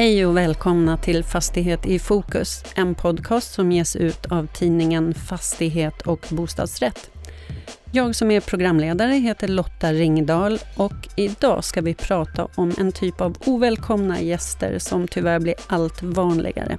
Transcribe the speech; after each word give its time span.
Hej 0.00 0.26
och 0.26 0.36
välkomna 0.36 0.96
till 0.96 1.24
Fastighet 1.24 1.86
i 1.86 1.98
fokus, 1.98 2.64
en 2.74 2.94
podcast 2.94 3.52
som 3.52 3.72
ges 3.72 3.96
ut 3.96 4.26
av 4.26 4.46
tidningen 4.46 5.14
Fastighet 5.14 6.02
och 6.02 6.26
bostadsrätt. 6.30 7.10
Jag 7.92 8.14
som 8.14 8.30
är 8.30 8.40
programledare 8.40 9.12
heter 9.12 9.48
Lotta 9.48 9.92
Ringdahl 9.92 10.58
och 10.76 11.08
idag 11.16 11.64
ska 11.64 11.80
vi 11.80 11.94
prata 11.94 12.48
om 12.54 12.72
en 12.78 12.92
typ 12.92 13.20
av 13.20 13.36
ovälkomna 13.46 14.20
gäster 14.20 14.78
som 14.78 15.08
tyvärr 15.08 15.38
blir 15.38 15.54
allt 15.66 16.02
vanligare. 16.02 16.78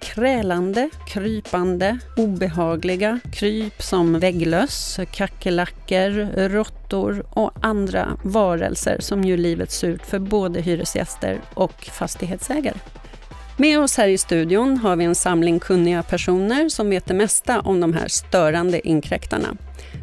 Krälande, 0.00 0.90
krypande, 1.08 1.98
obehagliga 2.16 3.20
kryp 3.32 3.82
som 3.82 4.18
vägglöss, 4.18 5.00
kackerlackor, 5.12 6.48
råttor 6.48 7.26
och 7.30 7.50
andra 7.62 8.18
varelser 8.24 8.96
som 9.00 9.24
gör 9.24 9.36
livet 9.36 9.70
surt 9.70 10.06
för 10.06 10.18
både 10.18 10.60
hyresgäster 10.60 11.40
och 11.54 11.84
fastighetsägare. 11.84 12.76
Med 13.56 13.80
oss 13.80 13.96
här 13.96 14.08
i 14.08 14.18
studion 14.18 14.76
har 14.76 14.96
vi 14.96 15.04
en 15.04 15.14
samling 15.14 15.60
kunniga 15.60 16.02
personer 16.02 16.68
som 16.68 16.90
vet 16.90 17.06
det 17.06 17.14
mesta 17.14 17.60
om 17.60 17.80
de 17.80 17.92
här 17.92 18.08
störande 18.08 18.88
inkräktarna. 18.88 19.56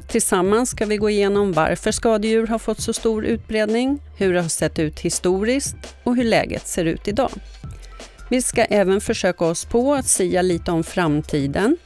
Tillsammans 0.07 0.69
ska 0.69 0.85
vi 0.85 0.97
gå 0.97 1.09
igenom 1.09 1.51
varför 1.51 1.91
skadedjur 1.91 2.47
har 2.47 2.59
fått 2.59 2.81
så 2.81 2.93
stor 2.93 3.25
utbredning, 3.25 3.99
hur 4.17 4.33
det 4.33 4.41
har 4.41 4.49
sett 4.49 4.79
ut 4.79 4.99
historiskt 4.99 5.77
och 6.03 6.15
hur 6.15 6.23
läget 6.23 6.67
ser 6.67 6.85
ut 6.85 7.07
idag. 7.07 7.31
Vi 8.29 8.41
ska 8.41 8.63
även 8.63 9.01
försöka 9.01 9.45
oss 9.45 9.65
på 9.65 9.93
att 9.93 10.07
sia 10.07 10.41
lite 10.41 10.71
om 10.71 10.83
framtiden 10.83 11.77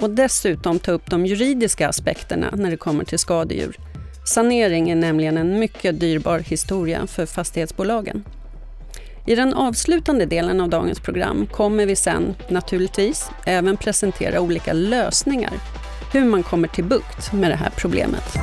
och 0.00 0.10
dessutom 0.10 0.78
ta 0.78 0.92
upp 0.92 1.10
de 1.10 1.26
juridiska 1.26 1.88
aspekterna 1.88 2.50
när 2.56 2.70
det 2.70 2.76
kommer 2.76 3.04
till 3.04 3.18
skadedjur. 3.18 3.76
Sanering 4.26 4.90
är 4.90 4.94
nämligen 4.94 5.36
en 5.36 5.58
mycket 5.58 6.00
dyrbar 6.00 6.38
historia 6.38 7.06
för 7.06 7.26
fastighetsbolagen. 7.26 8.24
I 9.26 9.34
den 9.34 9.54
avslutande 9.54 10.26
delen 10.26 10.60
av 10.60 10.68
dagens 10.68 11.00
program 11.00 11.46
kommer 11.46 11.86
vi 11.86 11.96
sen 11.96 12.34
naturligtvis 12.48 13.30
även 13.46 13.76
presentera 13.76 14.40
olika 14.40 14.72
lösningar 14.72 15.52
hur 16.12 16.24
man 16.24 16.42
kommer 16.42 16.68
till 16.68 16.84
bukt 16.84 17.32
med 17.32 17.50
det 17.50 17.56
här 17.56 17.72
problemet. 17.76 18.36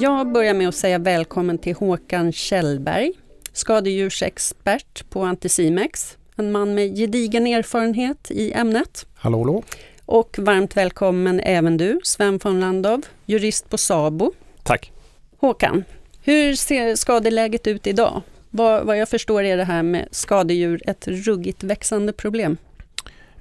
Jag 0.00 0.32
börjar 0.32 0.54
med 0.54 0.68
att 0.68 0.74
säga 0.74 0.98
välkommen 0.98 1.58
till 1.58 1.74
Håkan 1.74 2.32
Kjellberg, 2.32 3.12
skadedjursexpert 3.52 5.10
på 5.10 5.22
Anticimex. 5.22 6.16
En 6.36 6.52
man 6.52 6.74
med 6.74 6.96
gedigen 6.96 7.46
erfarenhet 7.46 8.30
i 8.30 8.52
ämnet. 8.52 9.06
Hallå, 9.14 9.38
hallå. 9.38 9.62
Och 10.04 10.38
varmt 10.38 10.76
välkommen 10.76 11.40
även 11.40 11.76
du, 11.76 12.00
Sven 12.04 12.38
von 12.44 12.60
Landov, 12.60 13.02
jurist 13.26 13.70
på 13.70 13.78
SABO. 13.78 14.32
Tack. 14.62 14.92
Håkan, 15.38 15.84
hur 16.22 16.54
ser 16.54 16.96
skadeläget 16.96 17.66
ut 17.66 17.86
idag? 17.86 18.22
Vad, 18.50 18.86
vad 18.86 18.98
jag 18.98 19.08
förstår 19.08 19.42
är 19.42 19.56
det 19.56 19.64
här 19.64 19.82
med 19.82 20.08
skadedjur 20.10 20.82
ett 20.86 21.08
ruggigt 21.08 21.62
växande 21.62 22.12
problem. 22.12 22.56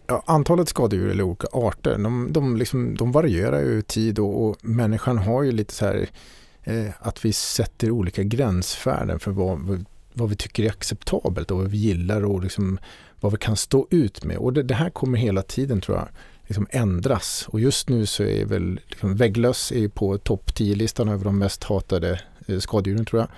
Ja, 0.08 0.24
antalet 0.26 0.70
skadedjur 0.70 1.12
eller 1.12 1.24
olika 1.24 1.48
arter, 1.52 1.98
de, 1.98 2.28
de, 2.34 2.58
liksom, 2.58 2.96
de 2.98 3.12
varierar 3.12 3.60
ju 3.60 3.80
i 3.80 3.82
tid 3.82 4.20
och, 4.20 4.48
och, 4.48 4.58
människan 4.62 5.18
har 5.18 5.44
ju 5.44 5.52
lite 5.52 5.74
så 5.74 5.86
här 5.86 6.10
Eh, 6.68 6.94
att 7.00 7.26
vi 7.26 7.34
sätter 7.34 7.92
olika 7.92 8.24
gränsvärden 8.24 9.20
för 9.20 9.32
vad, 9.32 9.86
vad 10.14 10.30
vi 10.30 10.36
tycker 10.36 10.64
är 10.64 10.70
acceptabelt 10.70 11.52
och 11.52 11.58
vad 11.58 11.68
vi 11.68 11.78
gillar 11.78 12.26
och 12.26 12.44
liksom 12.44 12.80
vad 13.20 13.32
vi 13.32 13.38
kan 13.38 13.56
stå 13.56 13.88
ut 13.90 14.24
med. 14.26 14.38
Och 14.38 14.54
det, 14.54 14.64
det 14.64 14.74
här 14.74 14.90
kommer 14.90 15.18
hela 15.18 15.42
tiden 15.42 15.82
tror 15.82 15.98
jag 15.98 16.08
liksom 16.48 16.68
ändras. 16.70 17.48
Och 17.48 17.60
just 17.60 17.90
nu 17.90 18.06
så 18.06 18.24
är 18.24 18.46
väl 18.46 18.80
liksom, 18.88 19.16
vägglöss 19.16 19.72
är 19.72 19.88
på 19.88 20.18
topp 20.18 20.52
10-listan 20.56 21.10
över 21.10 21.26
de 21.26 21.38
mest 21.38 21.64
hatade 21.64 22.22
eh, 22.48 22.60
skadedjuren 22.60 23.06
tror 23.06 23.22
jag. 23.22 23.30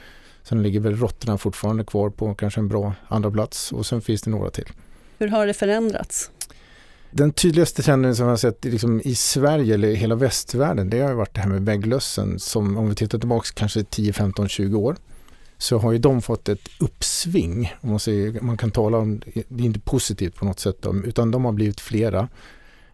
Sen 0.44 0.64
ligger 0.64 0.80
väl 0.80 0.96
råttorna 0.96 1.38
fortfarande 1.38 1.84
kvar 1.84 2.10
på 2.10 2.34
kanske 2.34 2.60
en 2.60 2.68
bra 2.68 2.94
andra 3.08 3.32
plats 3.32 3.72
och 3.72 3.86
sen 3.86 4.02
finns 4.02 4.22
det 4.22 4.32
några 4.32 4.50
till. 4.50 4.68
Hur 5.18 5.28
har 5.28 5.48
det 5.48 5.54
förändrats? 5.54 6.32
Den 7.12 7.32
tydligaste 7.32 7.84
trenden 7.84 8.16
som 8.16 8.26
jag 8.26 8.32
har 8.32 8.38
sett 8.38 8.66
liksom 8.66 9.02
i 9.04 9.16
Sverige 9.16 9.74
eller 9.74 9.94
hela 9.94 10.16
västvärlden 10.16 10.90
det 10.90 11.00
har 11.00 11.14
varit 11.14 11.34
det 11.34 11.42
här 11.42 11.50
med 11.50 11.66
vägglössen 11.66 12.40
som 12.40 12.78
om 12.78 12.90
vi 12.90 12.96
tittar 12.96 13.20
tillbaka 13.20 13.48
kanske 13.54 13.84
10, 13.84 14.14
15, 14.14 14.48
20 14.48 14.78
år 14.78 14.96
så 15.58 15.78
har 15.78 15.92
ju 15.92 15.98
de 15.98 16.22
fått 16.22 16.50
ett 16.50 16.70
uppsving. 16.80 17.74
Om 17.82 17.90
man, 17.90 18.00
säger, 18.00 18.42
man 18.42 18.58
kan 18.58 18.72
tala 18.72 18.98
om, 18.98 19.22
det 19.48 19.64
är 19.64 19.66
inte 19.66 19.80
positivt 19.80 20.36
på 20.36 20.46
något 20.46 20.60
sätt, 20.60 20.86
utan 21.06 21.32
de 21.32 21.46
har 21.46 21.52
blivit 21.52 21.82
flera. 21.82 22.28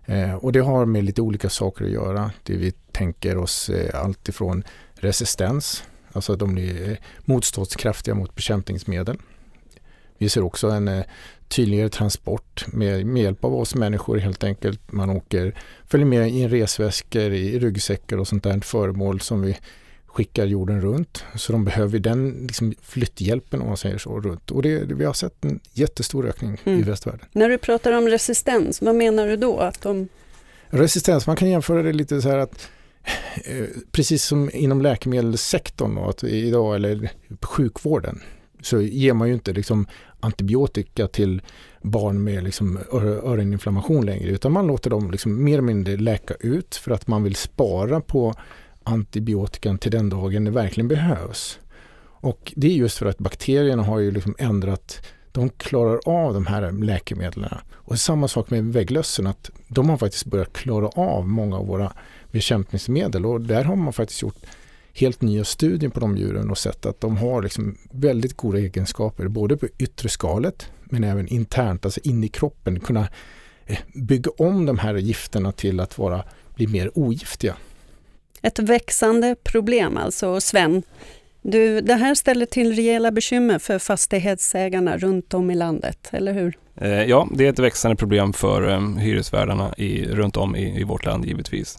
Eh, 0.06 0.36
och 0.36 0.52
det 0.52 0.60
har 0.60 0.86
med 0.86 1.04
lite 1.04 1.22
olika 1.22 1.50
saker 1.50 1.86
att 1.86 1.92
göra. 1.92 2.32
Det 2.44 2.56
vi 2.56 2.72
tänker 2.72 3.38
oss 3.38 3.70
eh, 3.70 4.04
allt 4.04 4.30
ifrån 4.30 4.64
resistens, 4.94 5.84
alltså 6.12 6.34
att 6.34 6.40
de 6.40 6.54
blir 6.54 7.00
motståndskraftiga 7.26 8.16
mot 8.16 8.36
bekämpningsmedel. 8.36 9.18
Vi 10.18 10.30
ser 10.30 10.44
också 10.44 10.70
en 10.70 10.88
eh, 10.88 11.04
tydligare 11.48 11.90
transport 11.90 12.66
med, 12.68 13.06
med 13.06 13.24
hjälp 13.24 13.44
av 13.44 13.56
oss 13.56 13.76
människor 13.76 14.18
helt 14.18 14.44
enkelt. 14.44 14.92
Man 14.92 15.10
åker, 15.10 15.56
följer 15.88 16.08
med 16.08 16.32
i 16.32 16.48
resväskor, 16.48 17.34
i 17.34 17.60
ryggsäckar 17.60 18.18
och 18.18 18.28
sånt 18.28 18.44
där 18.44 18.60
föremål 18.60 19.22
som 19.22 19.42
vi 19.42 19.58
skickar 20.06 20.46
jorden 20.46 20.82
runt. 20.82 21.24
Så 21.36 21.52
de 21.52 21.66
behöver 21.66 22.00
den 22.00 22.30
liksom, 22.48 22.74
flytthjälpen 22.82 23.62
om 23.62 23.68
man 23.68 23.78
säger 23.78 23.98
så 23.98 24.20
runt. 24.20 24.52
Och 24.52 24.62
det, 24.62 24.94
vi 24.94 25.06
har 25.06 25.14
sett 25.14 25.46
en 25.46 25.60
jättestor 25.74 26.28
ökning 26.28 26.62
mm. 26.66 26.80
i 26.80 26.84
västvärlden. 26.84 27.28
När 27.32 27.50
du 27.50 27.58
pratar 27.58 27.92
om 27.92 28.08
resistens, 28.08 28.82
vad 28.82 28.96
menar 28.96 29.28
du 29.28 29.36
då? 29.36 29.60
Att 29.60 29.82
de... 29.82 30.08
Resistens, 30.68 31.28
man 31.28 31.36
kan 31.36 31.50
jämföra 31.50 31.84
det 31.84 31.94
lite 31.94 32.22
så 32.22 32.30
här 32.30 32.38
att 32.38 32.70
eh, 33.46 33.66
precis 33.92 34.24
som 34.24 34.50
inom 34.54 34.82
läkemedelssektorn 34.82 35.98
och 35.98 36.10
att 36.10 36.24
idag, 36.24 36.76
eller 36.76 37.12
sjukvården, 37.42 38.22
så 38.66 38.82
ger 38.82 39.14
man 39.14 39.28
ju 39.28 39.34
inte 39.34 39.54
liksom 39.54 39.88
antibiotika 40.20 41.08
till 41.08 41.42
barn 41.82 42.24
med 42.24 42.44
liksom 42.44 42.80
öroninflammation 42.92 44.06
längre 44.06 44.30
utan 44.30 44.52
man 44.52 44.68
låter 44.68 44.90
dem 44.90 45.12
liksom 45.12 45.44
mer 45.44 45.54
eller 45.54 45.62
mindre 45.62 45.98
läka 45.98 46.34
ut 46.40 46.76
för 46.76 46.92
att 46.92 47.08
man 47.08 47.24
vill 47.24 47.36
spara 47.36 48.02
på 48.02 48.34
antibiotikan 48.84 49.78
till 49.78 49.92
den 49.92 50.10
dagen 50.10 50.44
det 50.44 50.52
verkligen 50.52 50.88
behövs. 50.88 51.60
Och 52.26 52.54
det 52.56 52.68
är 52.68 52.72
just 52.72 52.98
för 52.98 53.06
att 53.06 53.18
bakterierna 53.18 53.84
har 53.84 54.00
ju 54.00 54.12
liksom 54.12 54.36
ändrat 54.38 55.06
de 55.32 55.50
klarar 55.50 56.00
av 56.06 56.34
de 56.34 56.46
här 56.46 56.72
läkemedlen. 56.72 57.50
Och 57.74 58.00
samma 58.00 58.28
sak 58.28 58.50
med 58.50 58.66
vägglössen, 58.66 59.28
att 59.28 59.50
de 59.68 59.90
har 59.90 59.98
faktiskt 59.98 60.26
börjat 60.26 60.54
klara 60.54 60.88
av 60.88 61.28
många 61.28 61.58
av 61.58 61.68
våra 61.68 61.94
bekämpningsmedel 62.32 63.26
och 63.26 63.42
där 63.42 63.64
har 63.64 63.76
man 63.76 63.94
faktiskt 63.94 64.22
gjort 64.22 64.46
helt 64.96 65.22
nya 65.22 65.44
studier 65.44 65.90
på 65.90 66.00
de 66.00 66.18
djuren 66.18 66.50
och 66.50 66.58
sett 66.58 66.86
att 66.86 67.02
de 67.02 67.18
har 67.18 67.42
liksom 67.42 67.78
väldigt 67.92 68.38
goda 68.38 68.58
egenskaper 68.58 69.28
både 69.28 69.58
på 69.58 69.68
yttre 69.78 70.10
skalet 70.10 70.70
men 70.84 71.04
även 71.04 71.28
internt, 71.28 71.86
alltså 71.86 72.00
in 72.04 72.24
i 72.24 72.28
kroppen, 72.28 72.80
kunna 72.80 73.08
eh, 73.66 73.78
bygga 73.94 74.32
om 74.38 74.66
de 74.66 74.80
här 74.80 74.96
gifterna 74.96 75.52
till 75.52 75.80
att 75.80 75.98
vara, 75.98 76.24
bli 76.56 76.68
mer 76.68 76.92
ogiftiga. 76.94 77.56
Ett 78.42 78.60
växande 78.60 79.36
problem 79.44 79.98
alltså. 79.98 80.42
Sven, 80.42 80.84
du, 81.42 81.82
det 81.82 81.94
här 81.94 82.16
ställer 82.16 82.46
till 82.46 82.76
rejäla 82.76 83.12
bekymmer 83.12 83.60
för 83.60 83.80
fastighetsägarna 83.80 84.98
runt 84.98 85.34
om 85.34 85.52
i 85.52 85.56
landet, 85.56 86.10
eller 86.12 86.34
hur? 86.34 86.58
Eh, 86.76 87.04
ja, 87.04 87.28
det 87.32 87.46
är 87.46 87.50
ett 87.50 87.60
växande 87.60 87.96
problem 87.98 88.34
för 88.34 88.64
um, 88.64 88.98
hyresvärdarna 88.98 89.74
i, 89.78 90.06
runt 90.06 90.38
om 90.38 90.56
i, 90.56 90.80
i 90.80 90.84
vårt 90.84 91.06
land 91.06 91.26
givetvis. 91.26 91.78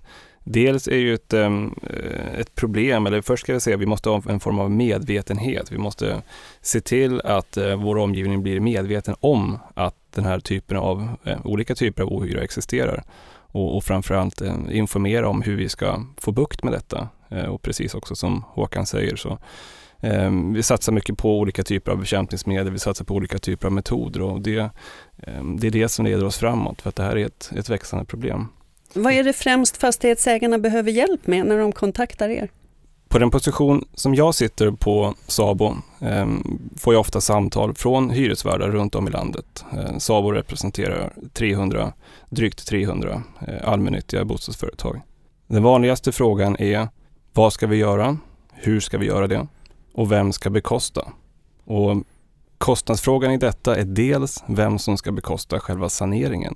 Dels 0.48 0.88
är 0.88 0.96
ju 0.96 1.14
ett, 1.14 1.32
ehm, 1.32 1.74
eh, 1.82 2.40
ett 2.40 2.54
problem, 2.54 3.06
eller 3.06 3.22
först 3.22 3.42
ska 3.42 3.52
jag 3.52 3.62
säga 3.62 3.76
att 3.76 3.82
vi 3.82 3.86
måste 3.86 4.08
ha 4.08 4.22
en 4.28 4.40
form 4.40 4.58
av 4.58 4.70
medvetenhet. 4.70 5.72
Vi 5.72 5.78
måste 5.78 6.22
se 6.60 6.80
till 6.80 7.20
att 7.20 7.56
eh, 7.56 7.76
vår 7.76 7.98
omgivning 7.98 8.42
blir 8.42 8.60
medveten 8.60 9.14
om 9.20 9.58
att 9.74 9.94
den 10.14 10.24
här 10.24 10.40
typen 10.40 10.76
av, 10.76 11.08
eh, 11.24 11.38
olika 11.44 11.74
typer 11.74 12.02
av 12.02 12.12
ohyra 12.12 12.42
existerar 12.42 13.04
och, 13.32 13.76
och 13.76 13.84
framförallt 13.84 14.42
informera 14.70 15.28
om 15.28 15.42
hur 15.42 15.56
vi 15.56 15.68
ska 15.68 16.04
få 16.18 16.32
bukt 16.32 16.64
med 16.64 16.72
detta. 16.72 17.08
Och 17.48 17.62
precis 17.62 17.94
också 17.94 18.14
som 18.14 18.44
Håkan 18.48 18.86
säger 18.86 19.16
så 19.16 19.38
ehm, 20.00 20.52
vi 20.54 20.62
satsar 20.62 20.92
mycket 20.92 21.18
på 21.18 21.38
olika 21.38 21.62
typer 21.62 21.92
av 21.92 21.98
bekämpningsmedel, 21.98 22.72
vi 22.72 22.78
satsar 22.78 23.04
på 23.04 23.14
olika 23.14 23.38
typer 23.38 23.66
av 23.66 23.72
metoder 23.72 24.22
och 24.22 24.40
det, 24.40 24.70
ehm, 25.22 25.56
det 25.60 25.66
är 25.66 25.70
det 25.70 25.88
som 25.88 26.04
leder 26.04 26.24
oss 26.24 26.38
framåt 26.38 26.82
för 26.82 26.88
att 26.88 26.96
det 26.96 27.02
här 27.02 27.16
är 27.16 27.26
ett, 27.26 27.52
ett 27.56 27.70
växande 27.70 28.04
problem. 28.04 28.48
Vad 28.96 29.12
är 29.12 29.24
det 29.24 29.32
främst 29.32 29.76
fastighetsägarna 29.76 30.58
behöver 30.58 30.90
hjälp 30.90 31.26
med 31.26 31.46
när 31.46 31.58
de 31.58 31.72
kontaktar 31.72 32.28
er? 32.28 32.50
På 33.08 33.18
den 33.18 33.30
position 33.30 33.84
som 33.94 34.14
jag 34.14 34.34
sitter 34.34 34.70
på 34.70 35.14
SABO 35.26 35.76
eh, 36.00 36.26
får 36.76 36.94
jag 36.94 37.00
ofta 37.00 37.20
samtal 37.20 37.74
från 37.74 38.10
hyresvärdar 38.10 38.68
runt 38.68 38.94
om 38.94 39.08
i 39.08 39.10
landet. 39.10 39.64
Eh, 39.72 39.98
SABO 39.98 40.32
representerar 40.32 41.12
300, 41.32 41.92
drygt 42.30 42.66
300 42.66 43.22
eh, 43.48 43.68
allmännyttiga 43.68 44.24
bostadsföretag. 44.24 45.00
Den 45.46 45.62
vanligaste 45.62 46.12
frågan 46.12 46.56
är 46.56 46.88
vad 47.32 47.52
ska 47.52 47.66
vi 47.66 47.76
göra? 47.76 48.18
Hur 48.52 48.80
ska 48.80 48.98
vi 48.98 49.06
göra 49.06 49.26
det? 49.26 49.46
Och 49.94 50.12
vem 50.12 50.32
ska 50.32 50.50
bekosta? 50.50 51.12
Och 51.64 51.96
kostnadsfrågan 52.58 53.32
i 53.32 53.36
detta 53.36 53.76
är 53.76 53.84
dels 53.84 54.44
vem 54.46 54.78
som 54.78 54.96
ska 54.96 55.12
bekosta 55.12 55.60
själva 55.60 55.88
saneringen. 55.88 56.54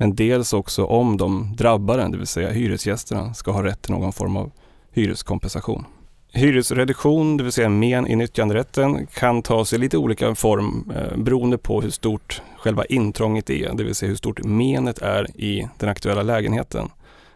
Men 0.00 0.14
dels 0.14 0.52
också 0.52 0.84
om 0.84 1.16
de 1.16 1.54
drabbade, 1.56 2.08
det 2.08 2.18
vill 2.18 2.26
säga 2.26 2.50
hyresgästerna, 2.50 3.34
ska 3.34 3.50
ha 3.52 3.64
rätt 3.64 3.82
till 3.82 3.92
någon 3.92 4.12
form 4.12 4.36
av 4.36 4.50
hyreskompensation. 4.92 5.84
Hyresreduktion, 6.32 7.36
det 7.36 7.42
vill 7.42 7.52
säga 7.52 7.68
men 7.68 8.06
i 8.06 8.16
nyttjanderätten, 8.16 9.06
kan 9.06 9.42
ta 9.42 9.64
sig 9.64 9.78
lite 9.78 9.98
olika 9.98 10.34
form 10.34 10.92
eh, 10.96 11.18
beroende 11.18 11.58
på 11.58 11.80
hur 11.80 11.90
stort 11.90 12.42
själva 12.56 12.84
intrånget 12.84 13.50
är, 13.50 13.72
det 13.74 13.84
vill 13.84 13.94
säga 13.94 14.08
hur 14.08 14.16
stort 14.16 14.44
menet 14.44 14.98
är 14.98 15.40
i 15.40 15.68
den 15.78 15.88
aktuella 15.88 16.22
lägenheten. 16.22 16.88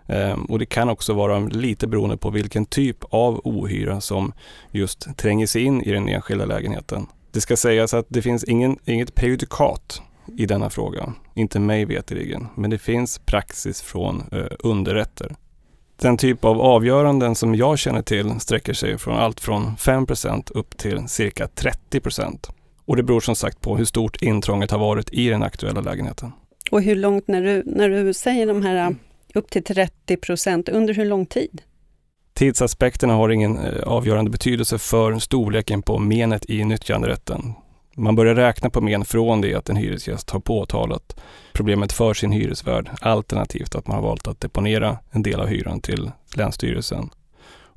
Eh, 0.06 0.38
och 0.49 0.58
det 0.58 0.67
kan 0.67 0.88
också 0.88 1.12
vara 1.12 1.38
lite 1.38 1.87
beroende 1.87 2.17
på 2.17 2.31
vilken 2.31 2.67
typ 2.67 3.05
av 3.11 3.41
ohyra 3.44 4.00
som 4.00 4.32
just 4.70 5.17
tränger 5.17 5.47
sig 5.47 5.62
in 5.62 5.82
i 5.82 5.93
den 5.93 6.08
enskilda 6.08 6.44
lägenheten. 6.44 7.06
Det 7.31 7.41
ska 7.41 7.56
sägas 7.56 7.94
att 7.94 8.06
det 8.08 8.23
finns 8.23 8.44
ingen, 8.44 8.79
inget 8.85 9.15
prejudikat 9.15 10.03
i 10.36 10.46
denna 10.46 10.70
fråga, 10.70 11.12
inte 11.34 11.60
mig 11.60 11.84
veterligen, 11.84 12.48
men 12.54 12.70
det 12.70 12.78
finns 12.78 13.19
praxis 13.19 13.82
från 13.82 14.22
eh, 14.32 14.46
underrätter. 14.58 15.36
Den 15.96 16.16
typ 16.16 16.44
av 16.44 16.60
avgöranden 16.60 17.34
som 17.34 17.54
jag 17.54 17.78
känner 17.78 18.02
till 18.02 18.40
sträcker 18.40 18.72
sig 18.72 18.98
från 18.98 19.16
allt 19.16 19.40
från 19.40 19.76
5% 19.76 20.52
upp 20.54 20.76
till 20.76 21.08
cirka 21.08 21.48
30 21.48 22.00
Och 22.84 22.96
det 22.96 23.02
beror 23.02 23.20
som 23.20 23.36
sagt 23.36 23.60
på 23.60 23.76
hur 23.76 23.84
stort 23.84 24.22
intrånget 24.22 24.70
har 24.70 24.78
varit 24.78 25.12
i 25.12 25.28
den 25.28 25.42
aktuella 25.42 25.80
lägenheten. 25.80 26.32
Och 26.70 26.82
hur 26.82 26.96
långt, 26.96 27.28
när 27.28 27.42
du, 27.42 27.62
när 27.66 27.88
du 27.88 28.14
säger 28.14 28.46
de 28.46 28.62
här 28.62 28.96
upp 29.34 29.50
till 29.50 29.62
30% 29.62 30.70
under 30.72 30.94
hur 30.94 31.04
lång 31.04 31.26
tid? 31.26 31.62
Tidsaspekterna 32.34 33.14
har 33.14 33.28
ingen 33.28 33.58
eh, 33.58 33.82
avgörande 33.82 34.30
betydelse 34.30 34.78
för 34.78 35.19
storleken 35.19 35.82
på 35.82 35.98
menet 35.98 36.50
i 36.50 36.64
nyttjanderätten. 36.64 37.54
Man 37.97 38.15
börjar 38.15 38.35
räkna 38.35 38.71
på 38.71 38.81
men 38.81 39.05
från 39.05 39.41
det 39.41 39.55
att 39.55 39.69
en 39.69 39.77
hyresgäst 39.77 40.31
har 40.31 40.41
påtalat 40.41 41.21
problemet 41.53 41.93
för 41.93 42.15
sin 42.15 42.33
hyresvärd, 42.33 42.91
alternativt 43.00 43.75
att 43.75 43.87
man 43.87 43.97
har 43.97 44.03
valt 44.03 44.29
att 44.29 44.41
deponera 44.41 44.99
en 45.11 45.23
del 45.23 45.41
av 45.41 45.47
hyran 45.47 45.81
till 45.81 46.11
Länsstyrelsen. 46.37 47.11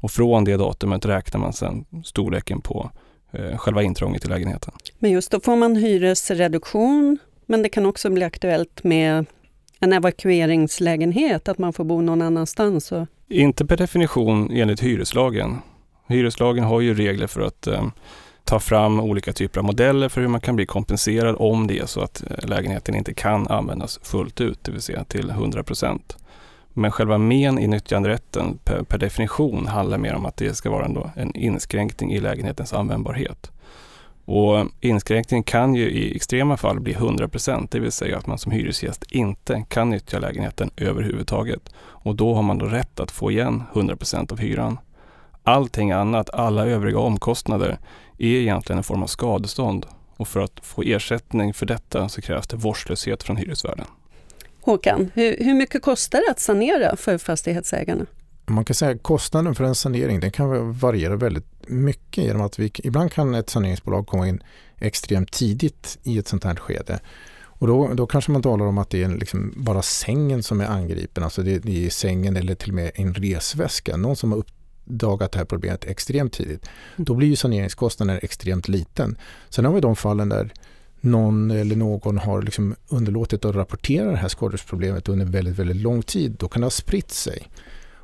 Och 0.06 0.12
från 0.12 0.44
det 0.44 0.58
datumet 0.58 1.06
räknar 1.06 1.40
man 1.40 1.54
sedan 1.54 1.86
storleken 2.06 2.62
på 2.62 2.92
eh, 3.32 3.58
själva 3.58 3.84
intrånget 3.84 4.26
i 4.26 4.28
lägenheten. 4.28 4.74
Men 5.00 5.12
just 5.12 5.32
då 5.32 5.40
får 5.40 5.56
man 5.56 5.76
hyresreduktion, 5.76 7.18
men 7.46 7.62
det 7.62 7.70
kan 7.70 7.86
också 7.86 8.10
bli 8.10 8.24
aktuellt 8.24 8.84
med 8.84 9.26
en 9.80 9.94
evakueringslägenhet, 9.94 11.48
att 11.48 11.58
man 11.58 11.74
får 11.74 11.84
bo 11.84 12.02
någon 12.02 12.22
annanstans? 12.22 12.92
Och... 12.92 13.08
Inte 13.28 13.66
per 13.66 13.78
definition 13.78 14.52
enligt 14.52 14.84
hyreslagen. 14.84 15.58
Hyreslagen 16.08 16.64
har 16.64 16.82
ju 16.82 16.94
regler 16.94 17.28
för 17.28 17.42
att 17.42 17.68
eh, 17.68 17.86
ta 18.46 18.60
fram 18.60 19.00
olika 19.00 19.34
typer 19.34 19.60
av 19.60 19.66
modeller 19.66 20.10
för 20.10 20.22
hur 20.22 20.28
man 20.28 20.42
kan 20.42 20.56
bli 20.56 20.66
kompenserad 20.66 21.36
om 21.40 21.68
det 21.68 21.80
är 21.80 21.86
så 21.86 22.02
att 22.02 22.24
eh, 22.30 22.50
lägenheten 22.50 22.96
inte 22.96 23.14
kan 23.14 23.48
användas 23.48 24.00
fullt 24.04 24.42
ut, 24.42 24.64
det 24.64 24.72
vill 24.72 24.82
säga 24.82 25.04
till 25.04 25.30
100 25.30 25.64
procent. 25.64 26.18
Men 26.74 26.92
själva 26.92 27.18
men 27.18 27.60
i 27.60 27.68
nyttjanderätten 27.68 28.58
per, 28.64 28.84
per, 28.84 28.98
definition 28.98 29.68
handlar 29.68 29.98
mer 29.98 30.16
om 30.16 30.26
att 30.26 30.38
det 30.38 30.54
ska 30.54 30.70
vara 30.70 31.12
en 31.16 31.36
inskränkning 31.36 32.14
i 32.14 32.20
lägenhetens 32.20 32.74
användbarhet. 32.74 33.52
Och 34.26 34.66
inskränkningen 34.82 35.44
kan 35.44 35.76
ju 35.76 35.90
i 35.90 36.16
extrema 36.16 36.58
fall 36.58 36.80
bli 36.80 36.94
100 36.94 37.28
procent, 37.28 37.72
det 37.72 37.80
vill 37.80 37.92
säga 37.92 38.18
att 38.18 38.28
man 38.28 38.38
som 38.38 38.52
hyresgäst 38.52 39.04
inte 39.12 39.66
kan 39.70 39.90
nyttja 39.90 40.20
lägenheten 40.20 40.72
överhuvudtaget. 40.78 41.70
Och 41.78 42.16
då 42.16 42.34
har 42.34 42.44
man 42.44 42.58
då 42.58 42.66
rätt 42.66 43.00
att 43.00 43.12
få 43.12 43.32
igen 43.32 43.64
100 43.74 43.96
procent 43.96 44.32
av 44.32 44.40
hyran. 44.40 44.78
Allting 45.48 45.92
annat, 45.92 46.30
alla 46.30 46.66
övriga 46.66 47.00
omkostnader, 47.00 47.80
är 48.18 48.28
egentligen 48.28 48.78
en 48.78 48.84
form 48.84 49.04
av 49.04 49.08
skadestånd 49.08 49.86
och 50.18 50.28
för 50.28 50.40
att 50.40 50.60
få 50.62 50.82
ersättning 50.82 51.54
för 51.54 51.66
detta 51.66 52.10
så 52.10 52.22
krävs 52.22 52.48
det 52.48 52.58
vårdslöshet 52.58 53.24
från 53.24 53.38
hyresvärden. 53.38 53.86
Håkan, 54.62 55.12
hur, 55.14 55.38
hur 55.40 55.54
mycket 55.54 55.82
kostar 55.82 56.22
det 56.26 56.32
att 56.32 56.40
sanera 56.40 56.96
för 56.96 57.18
fastighetsägarna? 57.18 58.06
Man 58.46 58.66
kan 58.66 58.76
säga 58.76 58.92
att 58.92 59.04
kostnaden 59.04 59.56
för 59.56 59.64
en 59.64 59.76
sanering 59.76 60.20
den 60.20 60.32
kan 60.32 60.72
variera 60.80 61.16
väldigt 61.16 61.48
mycket 61.68 62.24
genom 62.24 62.42
att 62.42 62.60
vi, 62.60 62.72
ibland 62.76 63.12
kan 63.12 63.36
ett 63.36 63.50
saneringsbolag 63.50 64.08
komma 64.08 64.28
in 64.28 64.44
extremt 64.78 65.32
tidigt 65.32 65.98
i 66.04 66.18
ett 66.18 66.28
sånt 66.28 66.44
här 66.44 66.56
skede. 66.56 67.00
Och 67.44 67.68
då, 67.68 67.94
då 67.94 68.08
kanske 68.08 68.32
man 68.32 68.42
talar 68.42 68.66
om 68.66 68.78
att 68.78 68.90
det 68.90 69.04
är 69.04 69.10
liksom 69.10 69.54
bara 69.56 69.82
sängen 69.82 70.44
som 70.44 70.62
är 70.62 70.66
angripen, 70.66 71.24
alltså 71.24 71.42
det, 71.42 71.60
det 71.60 71.86
är 71.86 71.90
sängen 71.90 72.36
eller 72.36 72.56
till 72.56 72.70
och 72.70 72.76
med 72.76 72.92
en 72.96 73.14
resväska. 73.14 73.98
Någon 73.98 74.16
som 74.16 74.32
har 74.32 74.40
upp, 74.40 74.50
uppdagat 74.86 75.32
det 75.32 75.38
här 75.38 75.46
problemet 75.46 75.86
extremt 75.86 76.34
tidigt, 76.34 76.70
då 76.96 77.14
blir 77.14 77.28
ju 77.28 77.36
saneringskostnaden 77.36 78.20
extremt 78.22 78.68
liten. 78.68 79.18
Sen 79.50 79.66
har 79.66 79.74
vi 79.74 79.82
de 79.82 79.96
fallen 79.96 80.30
där 80.30 80.54
någon 81.02 81.52
eller 81.52 81.76
någon 81.76 82.18
har 82.18 82.42
liksom 82.42 82.76
underlåtit 82.88 83.46
att 83.46 83.56
rapportera 83.56 84.12
det 84.12 84.18
här 84.18 84.28
skadordsproblemet 84.28 85.10
under 85.10 85.26
väldigt, 85.26 85.56
väldigt 85.56 85.78
lång 85.78 86.02
tid. 86.02 86.36
Då 86.40 86.48
kan 86.48 86.62
det 86.62 86.66
ha 86.66 86.72
spritt 86.72 87.12
sig. 87.12 87.50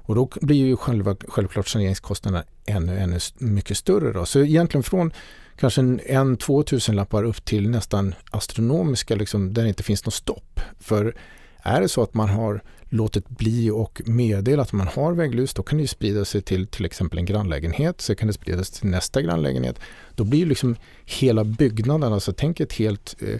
Och 0.03 0.15
då 0.15 0.29
blir 0.41 0.65
ju 0.65 0.77
själva, 0.77 1.15
självklart 1.27 1.67
saneringskostnaderna 1.67 2.43
ännu, 2.65 2.97
ännu 2.97 3.19
mycket 3.37 3.77
större. 3.77 4.13
Då. 4.13 4.25
Så 4.25 4.39
egentligen 4.39 4.83
från 4.83 5.11
kanske 5.57 5.81
en, 5.81 5.99
en 6.05 6.37
två 6.37 6.63
tusenlappar 6.63 7.23
upp 7.23 7.45
till 7.45 7.69
nästan 7.69 8.15
astronomiska, 8.31 9.15
liksom, 9.15 9.53
där 9.53 9.63
det 9.63 9.67
inte 9.69 9.83
finns 9.83 10.05
något 10.05 10.13
stopp. 10.13 10.59
För 10.79 11.15
är 11.61 11.81
det 11.81 11.89
så 11.89 12.03
att 12.03 12.13
man 12.13 12.29
har 12.29 12.61
låtit 12.93 13.29
bli 13.29 13.69
och 13.69 14.01
meddelat 14.05 14.67
att 14.67 14.73
man 14.73 14.87
har 14.87 15.13
vägglus, 15.13 15.53
då 15.53 15.63
kan 15.63 15.77
det 15.77 15.87
sprida 15.87 16.25
sig 16.25 16.41
till 16.41 16.67
till 16.67 16.85
exempel 16.85 17.19
en 17.19 17.25
grannlägenhet, 17.25 18.01
så 18.01 18.15
kan 18.15 18.27
det 18.27 18.33
spridas 18.33 18.69
till 18.69 18.89
nästa 18.89 19.21
grannlägenhet. 19.21 19.79
Då 20.15 20.23
blir 20.23 20.45
liksom 20.45 20.75
hela 21.05 21.43
byggnaden, 21.43 22.13
alltså 22.13 22.33
tänk 22.33 22.59
ett 22.59 22.73
helt 22.73 23.15
eh, 23.21 23.39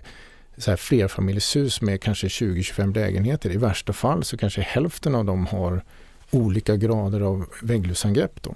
så 0.58 0.70
här 0.70 0.78
flerfamiljshus 0.78 1.82
med 1.82 2.02
kanske 2.02 2.28
20-25 2.28 2.94
lägenheter. 2.94 3.50
I 3.50 3.58
värsta 3.58 3.94
fall 3.94 4.24
så 4.24 4.38
kanske 4.38 4.62
hälften 4.62 5.16
av 5.16 5.26
dem 5.26 5.46
har 5.46 5.84
olika 6.32 6.76
grader 6.76 7.22
av 7.22 7.46
vägglusangrepp. 7.62 8.44
Då. 8.44 8.56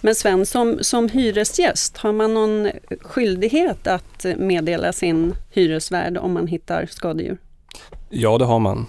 Men 0.00 0.14
Sven, 0.14 0.46
som, 0.46 0.78
som 0.80 1.08
hyresgäst, 1.08 1.96
har 1.96 2.12
man 2.12 2.34
någon 2.34 2.70
skyldighet 3.00 3.86
att 3.86 4.26
meddela 4.36 4.92
sin 4.92 5.34
hyresvärd 5.50 6.16
om 6.16 6.32
man 6.32 6.46
hittar 6.46 6.86
skadedjur? 6.90 7.38
Ja, 8.08 8.38
det 8.38 8.44
har 8.44 8.58
man 8.58 8.86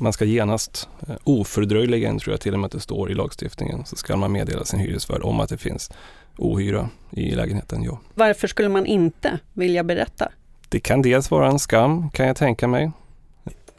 man 0.00 0.12
ska 0.12 0.24
genast, 0.24 0.88
eh, 1.08 1.16
ofördröjligen 1.24 2.18
tror 2.18 2.32
jag 2.32 2.40
till 2.40 2.54
och 2.54 2.60
med 2.60 2.66
att 2.66 2.72
det 2.72 2.80
står 2.80 3.10
i 3.10 3.14
lagstiftningen, 3.14 3.84
så 3.84 3.96
ska 3.96 4.16
man 4.16 4.32
meddela 4.32 4.64
sin 4.64 4.80
hyresvärd 4.80 5.22
om 5.22 5.40
att 5.40 5.48
det 5.48 5.58
finns 5.58 5.90
ohyra 6.36 6.88
i 7.10 7.30
lägenheten. 7.30 7.82
Ja. 7.82 8.00
Varför 8.14 8.48
skulle 8.48 8.68
man 8.68 8.86
inte 8.86 9.38
vilja 9.52 9.84
berätta? 9.84 10.32
Det 10.68 10.80
kan 10.80 11.02
dels 11.02 11.30
vara 11.30 11.48
en 11.48 11.58
skam, 11.58 12.10
kan 12.10 12.26
jag 12.26 12.36
tänka 12.36 12.68
mig. 12.68 12.90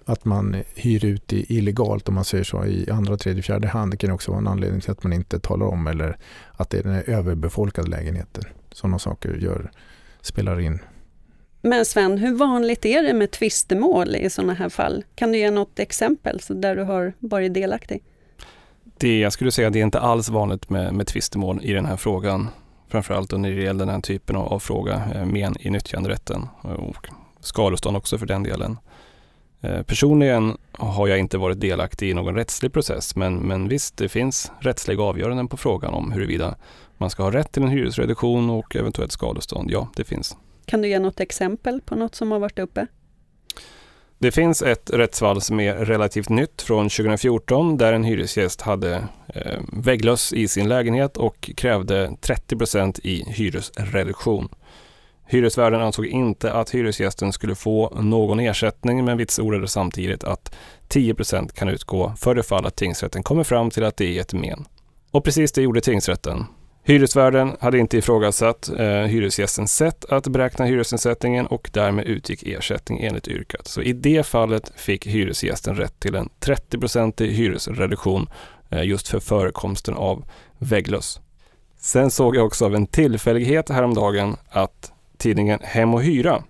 Att 0.05 0.25
man 0.25 0.63
hyr 0.75 1.05
ut 1.05 1.33
illegalt, 1.33 2.09
om 2.09 2.15
man 2.15 2.25
säger 2.25 2.43
så, 2.43 2.65
i 2.65 2.89
andra, 2.91 3.17
tredje, 3.17 3.43
fjärde 3.43 3.67
hand. 3.67 3.91
Det 3.91 3.97
kan 3.97 4.11
också 4.11 4.31
vara 4.31 4.41
en 4.41 4.47
anledning 4.47 4.81
till 4.81 4.91
att 4.91 5.03
man 5.03 5.13
inte 5.13 5.39
talar 5.39 5.65
om 5.65 5.87
eller 5.87 6.17
att 6.51 6.69
det 6.69 6.77
är 6.77 6.83
den 6.83 7.03
överbefolkade 7.03 7.89
lägenheten. 7.89 8.43
Sådana 8.71 8.99
saker 8.99 9.33
gör, 9.33 9.71
spelar 10.21 10.59
in 10.59 10.79
men 11.61 11.85
Sven, 11.85 12.17
hur 12.17 12.35
vanligt 12.35 12.85
är 12.85 13.03
det 13.03 13.13
med 13.13 13.31
tvistemål 13.31 14.15
i 14.15 14.29
sådana 14.29 14.53
här 14.53 14.69
fall? 14.69 15.03
Kan 15.15 15.31
du 15.31 15.37
ge 15.37 15.51
något 15.51 15.79
exempel 15.79 16.39
där 16.47 16.75
du 16.75 16.83
har 16.83 17.13
varit 17.19 17.53
delaktig? 17.53 18.03
Det, 18.97 19.19
jag 19.19 19.33
skulle 19.33 19.51
säga 19.51 19.67
att 19.67 19.73
det 19.73 19.79
är 19.79 19.83
inte 19.83 19.99
alls 19.99 20.29
vanligt 20.29 20.69
med, 20.69 20.93
med 20.93 21.07
tvistemål 21.07 21.59
i 21.63 21.73
den 21.73 21.85
här 21.85 21.97
frågan. 21.97 22.47
Framförallt 22.87 23.31
när 23.31 23.49
det 23.49 23.61
gäller 23.61 23.85
den 23.85 23.95
här 23.95 24.01
typen 24.01 24.35
av, 24.35 24.53
av 24.53 24.59
fråga, 24.59 25.01
eh, 25.15 25.25
men 25.25 25.55
i 25.59 25.69
nyttjanderätten 25.69 26.47
och 26.61 27.07
skadestånd 27.39 27.97
också 27.97 28.17
för 28.17 28.25
den 28.25 28.43
delen. 28.43 28.77
Eh, 29.61 29.81
personligen 29.81 30.57
har 30.71 31.07
jag 31.07 31.19
inte 31.19 31.37
varit 31.37 31.59
delaktig 31.59 32.09
i 32.09 32.13
någon 32.13 32.35
rättslig 32.35 32.73
process, 32.73 33.15
men, 33.15 33.35
men 33.35 33.67
visst, 33.67 33.97
det 33.97 34.09
finns 34.09 34.51
rättsliga 34.59 35.01
avgöranden 35.01 35.47
på 35.47 35.57
frågan 35.57 35.93
om 35.93 36.11
huruvida 36.11 36.55
man 36.97 37.09
ska 37.09 37.23
ha 37.23 37.31
rätt 37.31 37.51
till 37.51 37.63
en 37.63 37.69
hyresreduktion 37.69 38.49
och 38.49 38.75
eventuellt 38.75 39.11
skadestånd. 39.11 39.71
Ja, 39.71 39.89
det 39.95 40.03
finns. 40.03 40.37
Kan 40.69 40.81
du 40.81 40.87
ge 40.87 40.99
något 40.99 41.19
exempel 41.19 41.81
på 41.81 41.95
något 41.95 42.15
som 42.15 42.31
har 42.31 42.39
varit 42.39 42.59
uppe? 42.59 42.87
Det 44.19 44.31
finns 44.31 44.61
ett 44.61 44.89
rättsfall 44.93 45.41
som 45.41 45.59
är 45.59 45.75
relativt 45.75 46.29
nytt 46.29 46.61
från 46.61 46.89
2014 46.89 47.77
där 47.77 47.93
en 47.93 48.03
hyresgäst 48.03 48.61
hade 48.61 48.95
eh, 49.27 49.59
vägglöss 49.73 50.33
i 50.33 50.47
sin 50.47 50.69
lägenhet 50.69 51.17
och 51.17 51.51
krävde 51.57 52.11
30 52.21 52.55
procent 52.55 52.99
i 52.99 53.23
hyresreduktion. 53.27 54.49
Hyresvärden 55.25 55.81
ansåg 55.81 56.05
inte 56.05 56.53
att 56.53 56.69
hyresgästen 56.69 57.33
skulle 57.33 57.55
få 57.55 58.01
någon 58.01 58.39
ersättning 58.39 59.05
men 59.05 59.17
vitsordade 59.17 59.67
samtidigt 59.67 60.23
att 60.23 60.55
10 60.87 61.13
procent 61.15 61.53
kan 61.53 61.69
utgå 61.69 62.13
för 62.17 62.35
det 62.35 62.43
fall 62.43 62.65
att 62.65 62.75
tingsrätten 62.75 63.23
kommer 63.23 63.43
fram 63.43 63.69
till 63.69 63.83
att 63.83 63.97
det 63.97 64.17
är 64.17 64.21
ett 64.21 64.33
men. 64.33 64.65
Och 65.11 65.23
precis 65.23 65.51
det 65.51 65.61
gjorde 65.61 65.81
tingsrätten. 65.81 66.45
Hyresvärden 66.83 67.55
hade 67.59 67.79
inte 67.79 67.97
ifrågasatt 67.97 68.69
eh, 68.69 68.85
hyresgästens 68.85 69.75
sätt 69.75 70.05
att 70.05 70.27
beräkna 70.27 70.65
hyresnedsättningen 70.65 71.47
och 71.47 71.69
därmed 71.73 72.05
utgick 72.05 72.43
ersättning 72.43 72.99
enligt 73.01 73.27
yrkat. 73.27 73.67
Så 73.67 73.81
i 73.81 73.93
det 73.93 74.25
fallet 74.25 74.71
fick 74.75 75.07
hyresgästen 75.07 75.75
rätt 75.75 75.99
till 75.99 76.15
en 76.15 76.29
30-procentig 76.39 77.31
hyresreduktion 77.31 78.29
eh, 78.69 78.83
just 78.83 79.07
för 79.07 79.19
förekomsten 79.19 79.93
av 79.93 80.25
vägglöss. 80.57 81.19
Sen 81.77 82.11
såg 82.11 82.35
jag 82.35 82.45
också 82.45 82.65
av 82.65 82.75
en 82.75 82.87
tillfällighet 82.87 83.69
häromdagen 83.69 84.37
att 84.49 84.91
tidningen 85.17 85.59
Hem 85.63 85.93
och 85.93 86.03
Hyra 86.03 86.43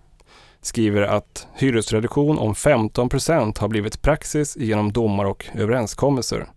skriver 0.62 1.02
att 1.02 1.48
hyresreduktion 1.56 2.40
om 2.40 2.54
15% 2.54 3.60
har 3.60 3.68
blivit 3.68 4.02
praxis 4.02 4.58
genom 4.58 4.92
domar 4.92 5.26
och 5.26 5.46
överenskommelser 5.56 6.48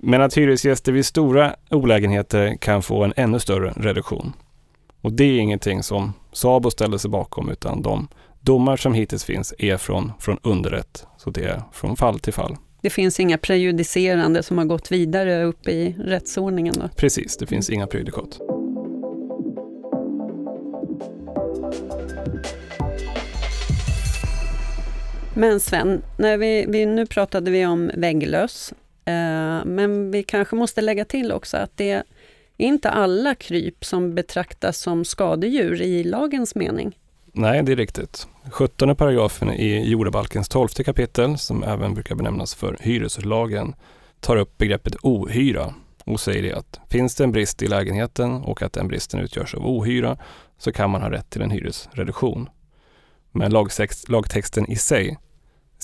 men 0.00 0.22
att 0.22 0.34
hyresgäster 0.36 0.92
vid 0.92 1.06
stora 1.06 1.56
olägenheter 1.70 2.56
kan 2.56 2.82
få 2.82 3.04
en 3.04 3.12
ännu 3.16 3.40
större 3.40 3.72
reduktion. 3.76 4.32
Och 5.00 5.12
det 5.12 5.24
är 5.24 5.38
ingenting 5.38 5.82
som 5.82 6.12
Sabo 6.32 6.70
ställer 6.70 6.98
sig 6.98 7.10
bakom 7.10 7.50
utan 7.50 7.82
de 7.82 8.08
domar 8.40 8.76
som 8.76 8.94
hittills 8.94 9.24
finns 9.24 9.54
är 9.58 9.76
från, 9.76 10.12
från 10.20 10.38
underrätt. 10.42 11.06
Så 11.16 11.30
det 11.30 11.44
är 11.44 11.62
från 11.72 11.96
fall 11.96 12.18
till 12.18 12.32
fall. 12.32 12.56
Det 12.80 12.90
finns 12.90 13.20
inga 13.20 13.38
prejudicerande 13.38 14.42
som 14.42 14.58
har 14.58 14.64
gått 14.64 14.92
vidare 14.92 15.44
upp 15.44 15.68
i 15.68 15.96
rättsordningen? 15.98 16.74
Då? 16.78 16.88
Precis, 16.96 17.36
det 17.36 17.46
finns 17.46 17.70
inga 17.70 17.86
prejudikat. 17.86 18.38
Men 25.34 25.60
Sven, 25.60 26.02
när 26.16 26.36
vi, 26.36 26.64
vi, 26.68 26.86
nu 26.86 27.06
pratade 27.06 27.50
vi 27.50 27.66
om 27.66 27.90
vägglöss, 27.94 28.72
Eh, 29.08 29.64
men 29.64 30.10
vi 30.10 30.22
kanske 30.22 30.56
måste 30.56 30.80
lägga 30.80 31.04
till 31.04 31.32
också 31.32 31.56
att 31.56 31.76
det 31.76 31.90
är 31.90 32.04
inte 32.56 32.90
alla 32.90 33.34
kryp 33.34 33.84
som 33.84 34.14
betraktas 34.14 34.78
som 34.78 35.04
skadedjur 35.04 35.82
i 35.82 36.04
lagens 36.04 36.54
mening. 36.54 36.98
Nej, 37.32 37.62
det 37.62 37.72
är 37.72 37.76
riktigt. 37.76 38.26
17 38.50 38.96
paragrafen 38.96 39.52
i 39.52 39.90
jordabalkens 39.90 40.48
12 40.48 40.68
kapitel, 40.68 41.38
som 41.38 41.62
även 41.62 41.94
brukar 41.94 42.14
benämnas 42.14 42.54
för 42.54 42.76
hyreslagen, 42.80 43.74
tar 44.20 44.36
upp 44.36 44.58
begreppet 44.58 44.96
ohyra 45.02 45.74
och 46.04 46.20
säger 46.20 46.42
det 46.42 46.52
att 46.52 46.80
finns 46.90 47.14
det 47.14 47.24
en 47.24 47.32
brist 47.32 47.62
i 47.62 47.66
lägenheten 47.66 48.32
och 48.32 48.62
att 48.62 48.72
den 48.72 48.88
bristen 48.88 49.20
utgörs 49.20 49.54
av 49.54 49.66
ohyra 49.66 50.16
så 50.58 50.72
kan 50.72 50.90
man 50.90 51.02
ha 51.02 51.10
rätt 51.10 51.30
till 51.30 51.42
en 51.42 51.50
hyresreduktion. 51.50 52.48
Men 53.32 53.52
lagtext, 53.52 54.08
lagtexten 54.08 54.70
i 54.70 54.76
sig 54.76 55.18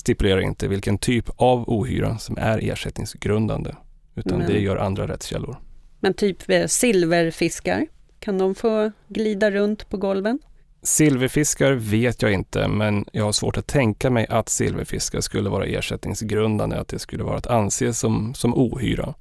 stipulerar 0.05 0.41
inte 0.41 0.67
vilken 0.67 0.97
typ 0.97 1.29
av 1.35 1.69
ohyra 1.69 2.17
som 2.17 2.37
är 2.37 2.71
ersättningsgrundande, 2.71 3.75
utan 4.15 4.37
Men. 4.37 4.47
det 4.47 4.59
gör 4.59 4.77
andra 4.77 5.07
rättskällor. 5.07 5.57
Men 5.99 6.13
typ 6.13 6.49
eh, 6.49 6.67
silverfiskar, 6.67 7.87
kan 8.19 8.37
de 8.37 8.55
få 8.55 8.91
glida 9.07 9.51
runt 9.51 9.89
på 9.89 9.97
golven? 9.97 10.39
Silverfiskar 10.81 11.71
vet 11.71 12.21
jag 12.21 12.33
inte, 12.33 12.67
men 12.67 13.05
jag 13.11 13.25
har 13.25 13.31
svårt 13.31 13.57
att 13.57 13.67
tänka 13.67 14.09
mig 14.09 14.27
att 14.29 14.49
silverfiskar 14.49 15.21
skulle 15.21 15.49
vara 15.49 15.65
ersättningsgrundande, 15.65 16.75
att 16.75 16.87
det 16.87 16.99
skulle 16.99 17.23
vara 17.23 17.37
att 17.37 17.47
anse 17.47 17.93
som, 17.93 18.33
som 18.33 18.53
ohyra. 18.53 19.13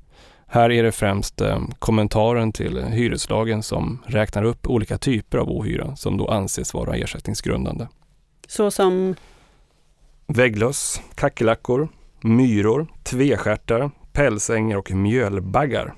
Här 0.47 0.71
är 0.71 0.83
det 0.83 0.93
främst 0.93 1.41
eh, 1.41 1.59
kommentaren 1.79 2.53
till 2.53 2.79
hyreslagen 2.79 3.63
som 3.63 4.03
räknar 4.07 4.45
upp 4.45 4.67
olika 4.67 4.99
typer 4.99 5.39
av 5.39 5.51
ohyra 5.51 5.97
som 5.97 6.17
då 6.17 6.29
anses 6.29 6.75
vara 6.75 6.97
ersättningsgrundande. 6.97 7.87
Så 8.49 8.71
som? 8.71 9.15
Vägglöss, 10.27 11.01
kackerlackor, 11.15 11.89
myror, 12.21 12.87
tvestjärtar, 13.03 13.91
pälsängar 14.13 14.77
och 14.77 14.91
mjölbaggar. 14.91 15.95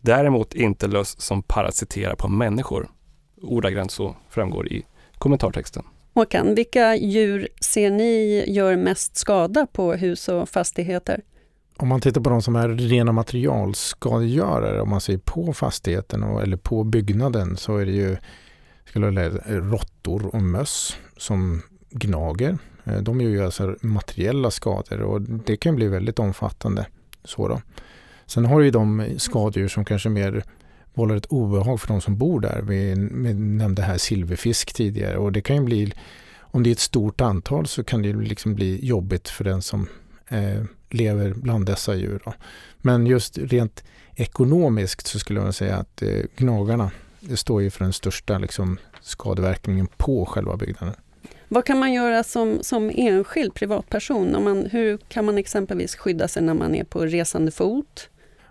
Däremot 0.00 0.54
inte 0.54 0.86
löss 0.86 1.20
som 1.20 1.42
parasiterar 1.42 2.14
på 2.14 2.28
människor. 2.28 2.88
Ordagrant 3.42 3.90
så 3.90 4.16
framgår 4.30 4.68
i 4.68 4.86
kommentartexten. 5.18 5.82
Håkan, 6.14 6.54
vilka 6.54 6.96
djur 6.96 7.48
ser 7.60 7.90
ni 7.90 8.44
gör 8.48 8.76
mest 8.76 9.16
skada 9.16 9.66
på 9.72 9.92
hus 9.92 10.28
och 10.28 10.48
fastigheter? 10.48 11.20
Om 11.76 11.88
man 11.88 12.00
tittar 12.00 12.20
på 12.20 12.30
de 12.30 12.42
som 12.42 12.56
är 12.56 12.68
rena 12.68 13.12
materialskadegörare, 13.12 14.80
om 14.80 14.90
man 14.90 15.00
ser 15.00 15.18
på 15.18 15.52
fastigheten 15.52 16.22
och, 16.22 16.42
eller 16.42 16.56
på 16.56 16.84
byggnaden 16.84 17.56
så 17.56 17.76
är 17.76 17.86
det 17.86 17.92
ju 17.92 18.16
skulle 18.84 19.28
råttor 19.46 20.34
och 20.34 20.42
möss 20.42 20.96
som 21.16 21.62
gnager. 21.90 22.58
Eh, 22.86 22.98
de 22.98 23.20
gör 23.20 23.30
ju 23.30 23.44
alltså 23.44 23.76
materiella 23.80 24.50
skador 24.50 25.00
och 25.00 25.20
det 25.22 25.56
kan 25.56 25.76
bli 25.76 25.88
väldigt 25.88 26.18
omfattande. 26.18 26.86
Så 27.24 27.48
då. 27.48 27.60
Sen 28.26 28.44
har 28.44 28.60
du 28.60 28.70
de 28.70 29.14
skadedjur 29.18 29.68
som 29.68 29.84
kanske 29.84 30.08
mer 30.08 30.44
vållar 30.94 31.16
ett 31.16 31.26
obehag 31.26 31.80
för 31.80 31.88
de 31.88 32.00
som 32.00 32.18
bor 32.18 32.40
där. 32.40 32.62
Vi, 32.62 32.94
nämnde 33.34 33.82
här 33.82 33.98
silverfisk 33.98 34.74
tidigare 34.74 35.18
och 35.18 35.32
det 35.32 35.40
kan 35.40 35.56
ju 35.56 35.62
bli, 35.62 35.92
om 36.38 36.62
det 36.62 36.70
är 36.70 36.72
ett 36.72 36.78
stort 36.78 37.20
antal 37.20 37.66
så 37.66 37.84
kan 37.84 38.02
det 38.02 38.12
liksom 38.12 38.54
bli 38.54 38.86
jobbigt 38.86 39.28
för 39.28 39.44
den 39.44 39.62
som 39.62 39.88
eh, 40.28 40.62
lever 40.90 41.34
bland 41.34 41.66
dessa 41.66 41.94
djur. 41.94 42.20
Då. 42.24 42.34
Men 42.78 43.06
just 43.06 43.38
rent 43.38 43.84
ekonomiskt 44.14 45.06
så 45.06 45.18
skulle 45.18 45.40
jag 45.40 45.54
säga 45.54 45.76
att 45.76 46.02
eh, 46.02 46.22
gnagarna 46.36 46.90
det 47.20 47.36
står 47.36 47.62
ju 47.62 47.70
för 47.70 47.84
den 47.84 47.92
största 47.92 48.38
liksom, 48.38 48.78
skadeverkningen 49.00 49.86
på 49.86 50.26
själva 50.26 50.56
byggnaden. 50.56 50.94
Vad 51.48 51.64
kan 51.64 51.78
man 51.78 51.92
göra 51.92 52.24
som, 52.24 52.58
som 52.62 52.90
enskild 52.94 53.54
privatperson? 53.54 54.34
Om 54.34 54.44
man, 54.44 54.66
hur 54.72 54.98
kan 55.08 55.24
man 55.24 55.38
exempelvis 55.38 55.96
skydda 55.96 56.28
sig 56.28 56.42
när 56.42 56.54
man 56.54 56.74
är 56.74 56.84
på 56.84 57.06
resande 57.06 57.50
fot? 57.50 58.08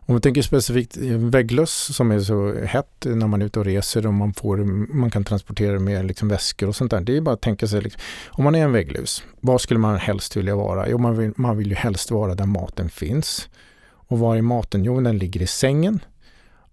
Om 0.08 0.16
vi 0.16 0.22
tänker 0.22 0.42
specifikt 0.42 0.98
eh, 0.98 1.04
vägglöss 1.04 1.96
som 1.96 2.12
är 2.12 2.20
så 2.20 2.54
hett 2.66 3.06
när 3.06 3.28
man 3.28 3.42
är 3.42 3.46
ute 3.46 3.60
och 3.60 3.66
reser 3.66 4.08
och 4.08 4.14
man, 4.14 4.34
får, 4.34 4.58
man 4.94 5.12
kan 5.12 5.24
transportera 5.24 5.80
med 5.80 6.06
liksom 6.06 6.28
väskor 6.28 6.68
och 6.68 6.76
sånt 6.76 6.92
där. 6.92 7.02
Det 7.02 7.18
är 7.18 7.22
bara 7.22 7.36
att 7.36 7.42
tänka 7.42 7.68
sig, 7.68 7.82
liksom, 7.82 8.02
om 8.28 8.44
man 8.44 8.56
är 8.56 8.64
en 8.64 8.72
vägglus, 8.72 9.24
var 9.40 9.58
skulle 9.58 9.80
man 9.80 9.98
helst 9.98 10.36
vilja 10.38 10.56
vara? 10.56 10.90
Jo, 10.90 10.98
man 10.98 11.18
vill, 11.18 11.34
man 11.36 11.58
vill 11.58 11.70
ju 11.70 11.76
helst 11.76 12.12
vara 12.12 12.36
där 12.36 12.46
maten 12.46 12.90
finns. 12.90 13.50
Och 14.08 14.20
var 14.20 14.36
är 14.36 14.42
maten? 14.42 14.84
Jo, 14.84 15.02
den 15.02 15.18
ligger 15.18 15.42
i 15.42 15.48
sängen. 15.48 16.00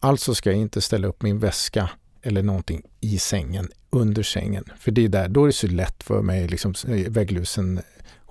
Alltså 0.00 0.34
ska 0.34 0.50
jag 0.50 0.58
inte 0.58 0.80
ställa 0.80 1.08
upp 1.08 1.22
min 1.22 1.38
väska 1.38 1.90
eller 2.22 2.42
någonting 2.42 2.82
i 3.00 3.18
sängen, 3.18 3.68
under 3.92 4.22
sängen. 4.22 4.64
För 4.78 4.90
det 4.90 5.04
är 5.04 5.08
där, 5.08 5.28
då 5.28 5.42
är 5.42 5.46
det 5.46 5.52
så 5.52 5.66
lätt 5.66 6.02
för 6.02 6.22
mig, 6.22 6.48
liksom, 6.48 6.74
vägglusen 7.08 7.80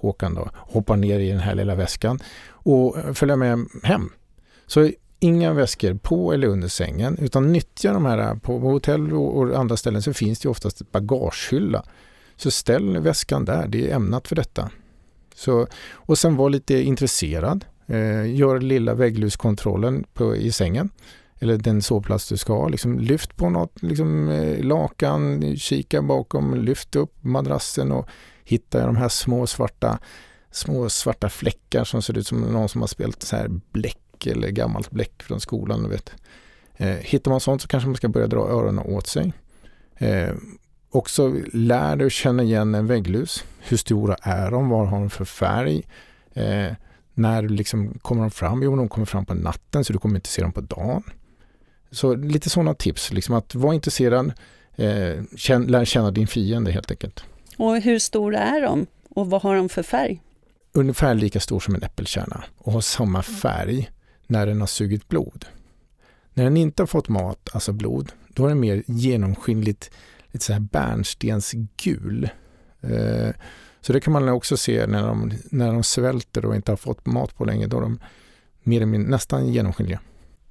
Håkan 0.02 0.34
då, 0.34 0.50
hoppar 0.56 0.96
ner 0.96 1.20
i 1.20 1.30
den 1.30 1.40
här 1.40 1.56
lilla 1.56 1.76
väskan 1.76 2.20
och 2.50 2.98
eh, 2.98 3.14
följa 3.14 3.36
med 3.36 3.66
hem. 3.84 4.10
Så 4.68 4.92
inga 5.20 5.54
väskor 5.54 5.94
på 5.94 6.34
eller 6.34 6.48
under 6.48 6.68
sängen 6.68 7.18
utan 7.22 7.52
nyttja 7.52 7.94
de 7.94 8.06
här 8.06 8.18
eh, 8.18 8.36
på 8.36 8.60
hotell 8.60 9.14
och 9.14 9.60
andra 9.60 9.78
ställen 9.78 10.02
så 10.02 10.14
finns 10.14 10.40
det 10.40 10.50
oftast 10.50 10.92
bagagehylla. 10.92 11.84
Så 12.36 12.52
ställ 12.52 13.00
väskan 13.00 13.46
där, 13.46 13.68
det 13.68 13.92
är 13.92 13.96
ämnat 13.96 14.28
för 14.28 14.36
detta. 14.36 14.70
Så, 15.36 15.68
och 15.94 16.18
sen 16.18 16.36
var 16.36 16.50
lite 16.50 16.82
intresserad. 16.82 17.66
Eh, 17.88 18.36
gör 18.36 18.60
lilla 18.60 18.94
väggluskontrollen 18.94 20.04
på, 20.14 20.36
i 20.36 20.52
sängen 20.52 20.90
eller 21.42 21.58
den 21.58 21.82
sovplats 21.82 22.30
du 22.30 22.38
ska 22.38 22.54
ha. 22.54 22.68
Liksom, 22.68 23.00
lyft 23.00 23.36
på 23.36 23.50
något 23.50 23.82
liksom, 23.82 24.30
eh, 24.30 24.64
lakan, 24.64 25.56
kika 25.58 26.02
bakom, 26.02 26.54
lyft 26.54 26.96
upp 26.96 27.14
madrassen 27.22 27.92
och 27.92 28.10
hitta 28.44 28.86
de 28.86 28.96
här 28.96 29.10
små 29.10 29.48
svarta, 29.48 30.00
små 30.52 30.90
svarta 30.90 31.30
fläckar 31.30 31.84
som 31.84 32.02
ser 32.02 32.18
ut 32.18 32.28
som 32.28 32.42
någon 32.42 32.70
som 32.70 32.82
har 32.82 32.88
spelat 32.88 33.24
så 33.24 33.36
här 33.36 33.50
bläck 33.72 34.26
eller 34.26 34.50
gammalt 34.50 34.92
bläck 34.92 35.24
från 35.24 35.40
skolan. 35.40 35.90
vet. 35.90 36.12
Eh, 36.78 36.88
hittar 36.88 37.32
man 37.32 37.40
sånt 37.40 37.62
så 37.62 37.68
kanske 37.68 37.88
man 37.88 37.96
ska 37.96 38.08
börja 38.08 38.28
dra 38.28 38.40
öronen 38.40 38.86
åt 38.86 39.08
sig. 39.08 39.34
Eh, 39.98 40.34
också 40.90 41.36
lär 41.54 41.96
dig 41.96 42.08
att 42.08 42.14
känna 42.14 42.44
igen 42.44 42.76
en 42.76 42.88
vägglus. 42.88 43.44
Hur 43.60 43.78
stora 43.78 44.16
är 44.22 44.52
de? 44.52 44.70
Vad 44.70 44.88
har 44.88 45.00
de 45.00 45.10
för 45.10 45.26
färg? 45.26 45.88
Eh, 46.34 46.74
när 47.14 47.42
liksom 47.42 48.00
kommer 48.02 48.22
de 48.22 48.32
fram? 48.32 48.64
Jo, 48.64 48.76
de 48.76 48.90
kommer 48.90 49.06
fram 49.06 49.26
på 49.26 49.34
natten 49.34 49.84
så 49.84 49.94
du 49.94 50.00
kommer 50.00 50.16
inte 50.16 50.30
se 50.30 50.42
dem 50.42 50.52
på 50.52 50.62
dagen. 50.62 51.04
Så 51.92 52.16
lite 52.16 52.50
sådana 52.50 52.74
tips, 52.74 53.12
liksom 53.12 53.36
att 53.36 53.56
vara 53.56 53.74
intresserad, 53.74 54.34
eh, 54.76 55.24
känn, 55.36 55.68
lär 55.68 55.86
känna 55.86 56.12
din 56.12 56.28
fiende 56.28 56.72
helt 56.72 56.92
enkelt. 56.92 57.24
Och 57.58 57.82
hur 57.82 58.00
stora 58.00 58.40
är 58.40 58.62
de 58.62 58.86
och 59.10 59.30
vad 59.30 59.42
har 59.42 59.56
de 59.56 59.70
för 59.70 59.84
färg? 59.84 60.22
Ungefär 60.74 61.14
lika 61.14 61.40
stor 61.40 61.60
som 61.60 61.76
en 61.76 61.84
äppelkärna 61.84 62.44
och 62.58 62.74
har 62.74 62.82
samma 62.82 63.24
färg 63.24 63.90
när 64.28 64.48
den 64.48 64.60
har 64.60 64.68
sugit 64.68 65.08
blod. 65.08 65.46
När 66.34 66.44
den 66.44 66.58
inte 66.58 66.82
har 66.82 66.88
fått 66.88 67.10
mat, 67.10 67.50
alltså 67.54 67.72
blod, 67.72 68.12
då 68.30 68.46
är 68.46 68.50
den 68.50 68.60
mer 68.60 68.84
genomskinligt, 68.88 69.92
lite 70.32 70.46
så 70.46 70.54
här 70.54 70.60
bärnstensgul. 70.60 72.30
Eh, 72.82 73.30
så 73.82 73.94
det 73.94 74.00
kan 74.00 74.14
man 74.14 74.30
också 74.30 74.58
se 74.58 74.88
när 74.88 75.08
de, 75.08 75.34
när 75.50 75.74
de 75.74 75.84
svälter 75.84 76.46
och 76.46 76.56
inte 76.56 76.72
har 76.72 76.78
fått 76.78 77.06
mat 77.06 77.38
på 77.38 77.46
länge, 77.46 77.68
då 77.68 77.78
är 77.78 77.82
de 77.82 78.00
mer 78.64 78.78
eller 78.78 78.86
mindre, 78.86 79.12
nästan 79.12 79.48
genomskinliga. 79.48 80.00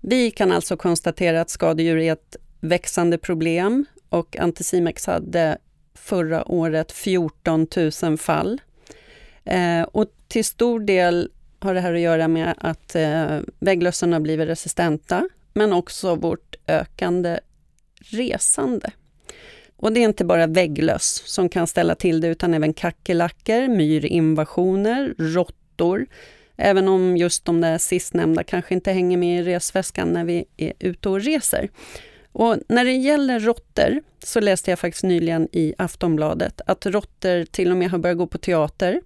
Vi 0.00 0.30
kan 0.30 0.52
alltså 0.52 0.76
konstatera 0.76 1.40
att 1.40 1.50
skadedjur 1.50 1.98
är 1.98 2.12
ett 2.12 2.36
växande 2.60 3.18
problem 3.18 3.86
och 4.08 4.36
Anticimex 4.36 5.06
hade 5.06 5.58
förra 5.94 6.52
året 6.52 6.92
14 6.92 7.66
000 8.02 8.18
fall. 8.18 8.60
Eh, 9.44 9.82
och 9.82 10.06
till 10.28 10.44
stor 10.44 10.80
del 10.80 11.30
har 11.58 11.74
det 11.74 11.80
här 11.80 11.94
att 11.94 12.00
göra 12.00 12.28
med 12.28 12.54
att 12.58 12.94
eh, 12.94 13.38
vägglössen 13.58 14.12
har 14.12 14.20
blivit 14.20 14.48
resistenta, 14.48 15.28
men 15.54 15.72
också 15.72 16.14
vårt 16.14 16.56
ökande 16.66 17.38
resande. 18.00 18.90
Och 19.76 19.92
det 19.92 20.00
är 20.00 20.04
inte 20.04 20.24
bara 20.24 20.46
vägglöss 20.46 21.22
som 21.26 21.48
kan 21.48 21.66
ställa 21.66 21.94
till 21.94 22.20
det, 22.20 22.28
utan 22.28 22.54
även 22.54 22.74
kackerlackor, 22.74 23.68
myrinvasioner, 23.68 25.14
råttor, 25.18 26.06
Även 26.62 26.88
om 26.88 27.16
just 27.16 27.44
de 27.44 27.60
där 27.60 27.78
sistnämnda 27.78 28.44
kanske 28.44 28.74
inte 28.74 28.92
hänger 28.92 29.16
med 29.16 29.40
i 29.40 29.42
resväskan 29.42 30.12
när 30.12 30.24
vi 30.24 30.44
är 30.56 30.72
ute 30.78 31.08
och 31.08 31.20
reser. 31.20 31.68
Och 32.32 32.56
när 32.68 32.84
det 32.84 32.92
gäller 32.92 33.40
råttor 33.40 34.02
så 34.24 34.40
läste 34.40 34.70
jag 34.70 34.78
faktiskt 34.78 35.04
nyligen 35.04 35.48
i 35.52 35.74
Aftonbladet 35.78 36.60
att 36.66 36.86
råttor 36.86 37.44
till 37.44 37.70
och 37.70 37.76
med 37.76 37.90
har 37.90 37.98
börjat 37.98 38.18
gå 38.18 38.26
på 38.26 38.38
teater. 38.38 39.00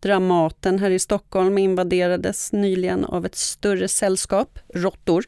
Dramaten 0.00 0.78
här 0.78 0.90
i 0.90 0.98
Stockholm 0.98 1.58
invaderades 1.58 2.52
nyligen 2.52 3.04
av 3.04 3.26
ett 3.26 3.36
större 3.36 3.88
sällskap, 3.88 4.58
råttor, 4.74 5.24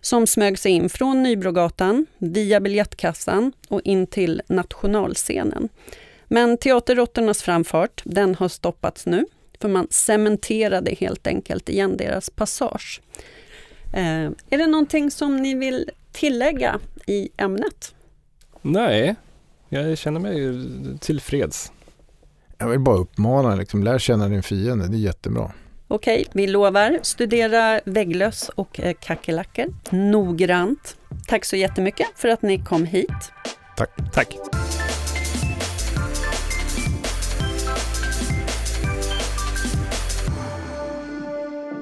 som 0.00 0.26
smög 0.26 0.58
sig 0.58 0.72
in 0.72 0.88
från 0.88 1.22
Nybrogatan, 1.22 2.06
via 2.18 2.60
biljettkassan 2.60 3.52
och 3.68 3.80
in 3.84 4.06
till 4.06 4.42
nationalscenen. 4.46 5.68
Men 6.28 6.56
Teaterråttornas 6.56 7.42
framfart, 7.42 8.02
den 8.04 8.34
har 8.34 8.48
stoppats 8.48 9.06
nu, 9.06 9.24
för 9.60 9.68
man 9.68 9.86
cementerade 9.90 10.94
helt 10.94 11.26
enkelt 11.26 11.68
igen 11.68 11.96
deras 11.96 12.30
passage. 12.30 13.00
Eh, 13.92 14.24
är 14.50 14.58
det 14.58 14.66
någonting 14.66 15.10
som 15.10 15.36
ni 15.36 15.54
vill 15.54 15.90
tillägga 16.12 16.78
i 17.06 17.28
ämnet? 17.36 17.94
Nej, 18.62 19.14
jag 19.68 19.98
känner 19.98 20.20
mig 20.20 20.38
tillfreds. 20.98 21.72
Jag 22.58 22.68
vill 22.68 22.80
bara 22.80 22.96
uppmana, 22.96 23.54
liksom, 23.54 23.82
lär 23.82 23.98
känna 23.98 24.28
din 24.28 24.42
fiende, 24.42 24.88
det 24.88 24.96
är 24.96 24.98
jättebra. 24.98 25.52
Okej, 25.88 26.26
vi 26.32 26.46
lovar. 26.46 26.98
Studera 27.02 27.80
vägglöss 27.84 28.48
och 28.48 28.80
eh, 28.80 28.94
kackerlackor 29.00 29.64
noggrant. 29.90 30.96
Tack 31.28 31.44
så 31.44 31.56
jättemycket 31.56 32.06
för 32.14 32.28
att 32.28 32.42
ni 32.42 32.58
kom 32.58 32.84
hit. 32.84 33.32
Tack. 33.76 33.90
Tack. 34.12 34.36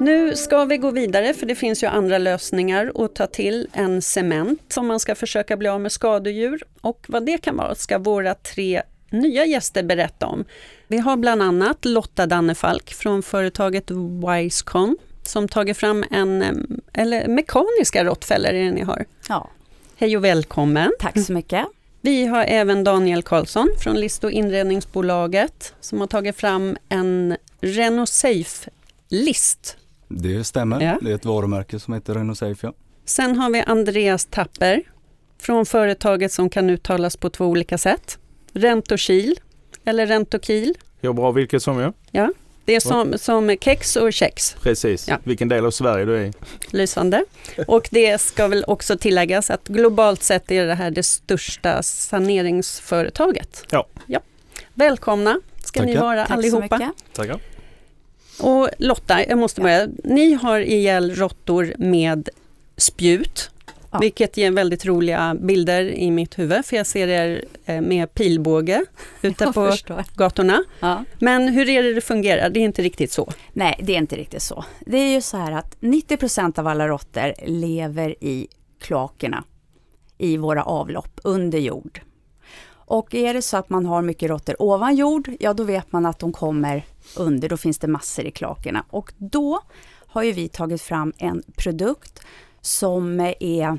Nu 0.01 0.37
ska 0.37 0.65
vi 0.65 0.77
gå 0.77 0.91
vidare 0.91 1.35
för 1.35 1.47
det 1.47 1.55
finns 1.55 1.83
ju 1.83 1.87
andra 1.87 2.19
lösningar 2.19 2.93
att 2.95 3.15
ta 3.15 3.27
till 3.27 3.69
än 3.73 4.03
cement 4.03 4.75
om 4.77 4.87
man 4.87 5.01
ska 5.01 5.15
försöka 5.15 5.57
bli 5.57 5.69
av 5.69 5.81
med 5.81 5.93
skadedjur. 5.93 6.63
Och 6.81 7.05
vad 7.09 7.27
det 7.27 7.39
kan 7.39 7.57
vara 7.57 7.75
ska 7.75 7.99
våra 7.99 8.35
tre 8.35 8.83
nya 9.11 9.45
gäster 9.45 9.83
berätta 9.83 10.27
om. 10.27 10.45
Vi 10.89 10.99
har 10.99 11.17
bland 11.17 11.43
annat 11.43 11.85
Lotta 11.85 12.27
Dannefalk 12.27 12.95
från 12.95 13.23
företaget 13.23 13.91
Wisecon 13.91 14.97
som 15.23 15.49
tagit 15.49 15.77
fram 15.77 16.05
en, 16.11 16.43
eller 16.93 17.29
mekaniska 17.29 18.05
råttfällor 18.05 18.49
är 18.49 18.65
det 18.65 18.71
ni 18.71 18.83
har. 18.83 19.05
Ja. 19.29 19.51
Hej 19.97 20.17
och 20.17 20.25
välkommen! 20.25 20.93
Tack 21.01 21.25
så 21.27 21.33
mycket. 21.33 21.67
Vi 22.01 22.27
har 22.27 22.45
även 22.45 22.85
Daniel 22.85 23.23
Karlsson 23.23 23.69
från 23.79 24.01
List 24.01 24.25
och 24.25 24.31
inredningsbolaget 24.31 25.75
som 25.81 26.01
har 26.01 26.07
tagit 26.07 26.37
fram 26.37 26.77
en 26.89 27.37
Renault 27.61 28.09
Safe-list. 28.09 29.78
Det 30.09 30.45
stämmer. 30.45 30.81
Ja. 30.81 30.99
Det 31.03 31.11
är 31.11 31.15
ett 31.15 31.25
varumärke 31.25 31.79
som 31.79 31.95
heter 31.95 32.15
Renault 32.15 32.39
Safe. 32.39 32.67
Ja. 32.67 32.73
Sen 33.05 33.37
har 33.37 33.51
vi 33.51 33.61
Andreas 33.67 34.25
Tapper 34.25 34.83
från 35.41 35.67
företaget 35.67 36.33
som 36.33 36.51
kan 36.51 36.71
uttalas 36.71 37.17
på 37.17 37.31
två 37.31 37.47
olika 37.47 37.79
sätt. 37.79 38.19
Rentokil 38.53 39.41
eller 39.85 40.07
Rentokil. 40.07 40.75
Ja, 41.01 41.13
bra 41.13 41.31
vilket 41.31 41.63
som 41.63 41.93
ja. 42.11 42.33
Det 42.65 42.75
är 42.75 42.81
som, 42.81 43.19
som 43.19 43.57
kex 43.61 43.97
och 43.97 44.13
kex, 44.13 44.57
Precis. 44.63 45.09
Ja. 45.09 45.19
Vilken 45.25 45.49
del 45.49 45.67
av 45.67 45.71
Sverige 45.71 46.05
du 46.05 46.17
är 46.17 46.25
i. 46.25 46.33
lysande. 46.71 47.25
Och 47.67 47.89
det 47.91 48.21
ska 48.21 48.49
väl 48.49 48.65
också 48.67 48.99
tilläggas 48.99 49.51
att 49.51 49.69
globalt 49.69 50.23
sett 50.23 50.51
är 50.51 50.67
det 50.67 50.75
här 50.75 50.91
det 50.91 51.03
största 51.03 51.83
saneringsföretaget. 51.83 53.65
Ja. 53.71 53.87
ja. 54.07 54.21
Välkomna 54.75 55.41
ska 55.65 55.83
ni 55.83 55.95
Tackar. 55.95 56.07
vara 56.07 56.21
Tack 56.21 56.29
så 56.29 56.35
allihopa. 56.35 56.79
mycket. 56.79 57.15
Tackar. 57.15 57.41
Och 58.41 58.69
Lotta, 58.79 59.25
jag 59.25 59.39
måste 59.39 59.61
börja. 59.61 59.89
Ni 60.05 60.33
har 60.35 60.61
ihjäl 60.61 61.15
råttor 61.15 61.75
med 61.79 62.29
spjut. 62.77 63.51
Ja. 63.91 63.99
Vilket 63.99 64.37
ger 64.37 64.51
väldigt 64.51 64.87
roliga 64.87 65.37
bilder 65.41 65.83
i 65.83 66.11
mitt 66.11 66.39
huvud, 66.39 66.65
för 66.65 66.77
jag 66.77 66.87
ser 66.87 67.09
er 67.09 67.45
eh, 67.65 67.81
med 67.81 68.15
pilbåge 68.15 68.85
ute 69.23 69.53
på 69.53 69.73
gatorna. 70.15 70.65
Ja. 70.81 71.05
Men 71.19 71.49
hur 71.49 71.69
är 71.69 71.83
det 71.83 71.95
det 71.95 72.01
fungerar? 72.01 72.51
Det 72.51 72.61
är 72.61 72.65
inte 72.65 72.83
riktigt 72.83 73.13
så. 73.13 73.33
Nej, 73.53 73.81
det 73.83 73.93
är 73.93 73.99
inte 73.99 74.17
riktigt 74.17 74.43
så. 74.43 74.65
Det 74.81 74.99
är 74.99 75.15
ju 75.15 75.21
så 75.21 75.37
här 75.37 75.53
att 75.53 75.77
90% 75.81 76.59
av 76.59 76.67
alla 76.67 76.89
råttor 76.89 77.35
lever 77.47 78.25
i 78.25 78.49
kloakerna 78.81 79.45
i 80.19 80.37
våra 80.37 80.63
avlopp 80.63 81.21
under 81.23 81.59
jord. 81.59 82.01
Och 82.89 83.15
är 83.15 83.35
det 83.35 83.43
så 83.43 83.57
att 83.57 83.71
man 83.71 83.87
har 83.87 84.03
mycket 84.03 84.31
råttor 84.31 84.63
ovan 84.63 84.97
jord, 84.97 85.31
ja 85.41 85.55
då 85.55 85.65
vet 85.65 85.93
man 85.93 86.07
att 86.07 86.19
de 86.19 86.33
kommer 86.33 86.87
under, 87.17 87.49
då 87.49 87.57
finns 87.57 87.79
det 87.79 87.89
massor 87.89 88.25
i 88.25 88.31
klakorna. 88.31 88.85
Och 88.91 89.13
då 89.17 89.61
har 90.07 90.23
ju 90.23 90.33
vi 90.33 90.49
tagit 90.49 90.83
fram 90.83 91.13
en 91.19 91.43
produkt 91.57 92.21
som 92.61 93.21
är 93.41 93.79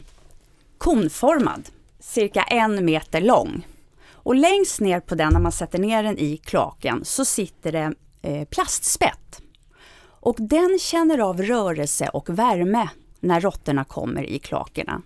konformad, 0.78 1.70
cirka 2.00 2.42
en 2.42 2.86
meter 2.86 3.22
lång. 3.22 3.68
Och 4.12 4.36
längst 4.36 4.80
ner 4.80 5.00
på 5.00 5.16
den, 5.16 5.34
när 5.34 5.40
man 5.40 5.52
sätter 5.52 5.80
ner 5.80 6.04
den 6.04 6.18
i 6.18 6.38
klaken, 6.38 7.06
så 7.06 7.26
sitter 7.26 7.72
det 7.72 7.94
eh, 8.22 8.46
plastspett. 8.46 9.42
Och 10.02 10.36
den 10.40 10.80
känner 10.80 11.20
av 11.20 11.42
rörelse 11.42 12.10
och 12.10 12.30
värme 12.30 12.90
när 13.20 13.42
råttorna 13.42 13.84
kommer 13.84 14.24
i 14.24 14.40
klakorna. 14.40 15.02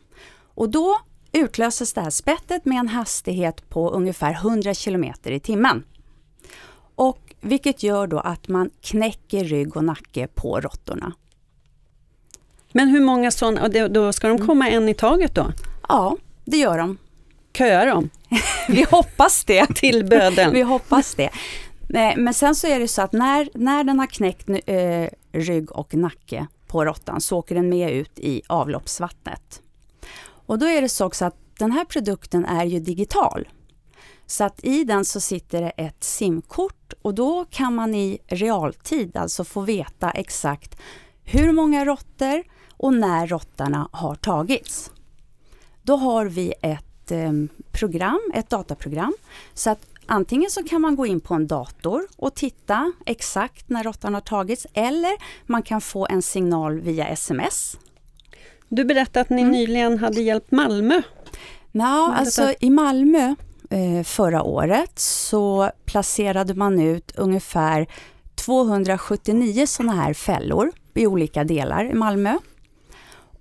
Och 0.55 0.69
då 0.69 0.99
utlöses 1.34 1.93
det 1.93 2.02
här 2.02 2.10
spettet 2.10 2.65
med 2.65 2.80
en 2.80 2.88
hastighet 2.88 3.69
på 3.69 3.89
ungefär 3.89 4.32
100 4.32 4.74
km 4.74 5.04
i 5.24 5.39
timmen. 5.39 5.84
Och 6.96 7.36
vilket 7.41 7.84
gör 7.84 8.08
då 8.08 8.19
att 8.19 8.48
man 8.48 8.69
knäcker 8.82 9.43
rygg 9.43 9.78
och 9.78 9.84
nacke 9.84 10.28
på 10.28 10.60
råttorna. 10.60 11.13
Men 12.72 12.88
hur 12.88 13.02
många 13.02 13.32
sådana, 13.32 13.63
och 13.63 13.91
då 13.91 14.13
ska 14.13 14.28
de 14.28 14.48
komma 14.48 14.69
en 14.69 14.89
i 14.89 14.93
taget 14.93 15.36
då? 15.36 15.52
Ja, 15.88 16.17
det 16.46 16.58
gör 16.58 16.78
de. 16.78 16.98
Köar 17.54 17.88
de 17.88 18.10
Vi 18.69 18.86
hoppas 18.91 19.46
det. 19.46 19.65
till 19.76 20.06
böden? 20.06 20.54
Vi 20.54 20.62
hoppas 20.62 21.15
det. 21.15 21.30
Men 22.17 22.34
sen 22.34 22.56
så 22.56 22.67
är 22.67 22.80
det 22.80 22.88
så 22.88 23.02
att 23.02 23.13
när, 23.13 23.50
när 23.54 23.84
den 23.84 24.00
har 24.00 24.08
knäckt 24.08 24.50
eh, 24.65 25.08
rygg 25.32 25.72
och 25.72 25.93
nacke 25.93 26.48
på 26.67 26.86
råttan 26.86 27.22
så 27.22 27.38
åker 27.38 27.56
den 27.56 27.69
med 27.69 27.91
ut 27.91 28.19
i 28.19 28.41
avloppsvattnet. 28.48 29.62
Och 30.53 30.59
då 30.59 30.65
är 30.65 30.81
det 30.81 30.89
så 30.89 31.05
också 31.05 31.25
att 31.25 31.35
den 31.57 31.71
här 31.71 31.85
produkten 31.85 32.45
är 32.45 32.65
ju 32.65 32.79
digital. 32.79 33.47
Så 34.25 34.43
att 34.43 34.63
i 34.63 34.83
den 34.83 35.05
så 35.05 35.19
sitter 35.19 35.61
det 35.61 35.69
ett 35.69 36.03
simkort 36.03 36.93
och 37.01 37.13
då 37.13 37.45
kan 37.45 37.75
man 37.75 37.95
i 37.95 38.19
realtid 38.27 39.17
alltså 39.17 39.43
få 39.43 39.61
veta 39.61 40.11
exakt 40.11 40.79
hur 41.23 41.51
många 41.51 41.85
råttor 41.85 42.43
och 42.71 42.93
när 42.93 43.27
råttorna 43.27 43.89
har 43.91 44.15
tagits. 44.15 44.91
Då 45.83 45.95
har 45.95 46.25
vi 46.25 46.53
ett 46.61 47.11
ehm, 47.11 47.49
program, 47.71 48.31
ett 48.33 48.49
dataprogram, 48.49 49.13
så 49.53 49.69
att 49.69 49.87
antingen 50.05 50.49
så 50.49 50.63
kan 50.63 50.81
man 50.81 50.95
gå 50.95 51.05
in 51.05 51.21
på 51.21 51.33
en 51.33 51.47
dator 51.47 52.07
och 52.17 52.35
titta 52.35 52.91
exakt 53.05 53.69
när 53.69 53.83
råttan 53.83 54.13
har 54.13 54.21
tagits 54.21 54.67
eller 54.73 55.11
man 55.45 55.63
kan 55.63 55.81
få 55.81 56.07
en 56.09 56.21
signal 56.21 56.79
via 56.79 57.07
sms. 57.07 57.77
Du 58.75 58.86
berättade 58.86 59.21
att 59.21 59.29
ni 59.29 59.41
Mm. 59.41 59.51
nyligen 59.51 59.97
hade 59.99 60.21
hjälpt 60.21 60.51
Malmö. 60.51 61.01
Ja, 61.71 62.13
alltså 62.17 62.53
i 62.59 62.69
Malmö 62.69 63.36
eh, 63.69 64.03
förra 64.03 64.43
året 64.43 64.99
så 64.99 65.71
placerade 65.86 66.53
man 66.53 66.79
ut 66.79 67.12
ungefär 67.15 67.88
279 68.36 69.65
sådana 69.67 69.93
här 69.93 70.13
fällor 70.13 70.71
i 70.93 71.07
olika 71.07 71.43
delar 71.43 71.86
i 71.86 71.93
Malmö. 71.93 72.38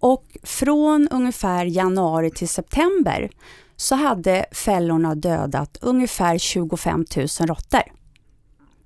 Och 0.00 0.24
från 0.42 1.08
ungefär 1.10 1.64
januari 1.64 2.30
till 2.30 2.48
september 2.48 3.30
så 3.76 3.94
hade 3.94 4.46
fällorna 4.52 5.14
dödat 5.14 5.78
ungefär 5.80 6.38
25 6.38 7.04
000 7.16 7.26
råttor. 7.48 7.82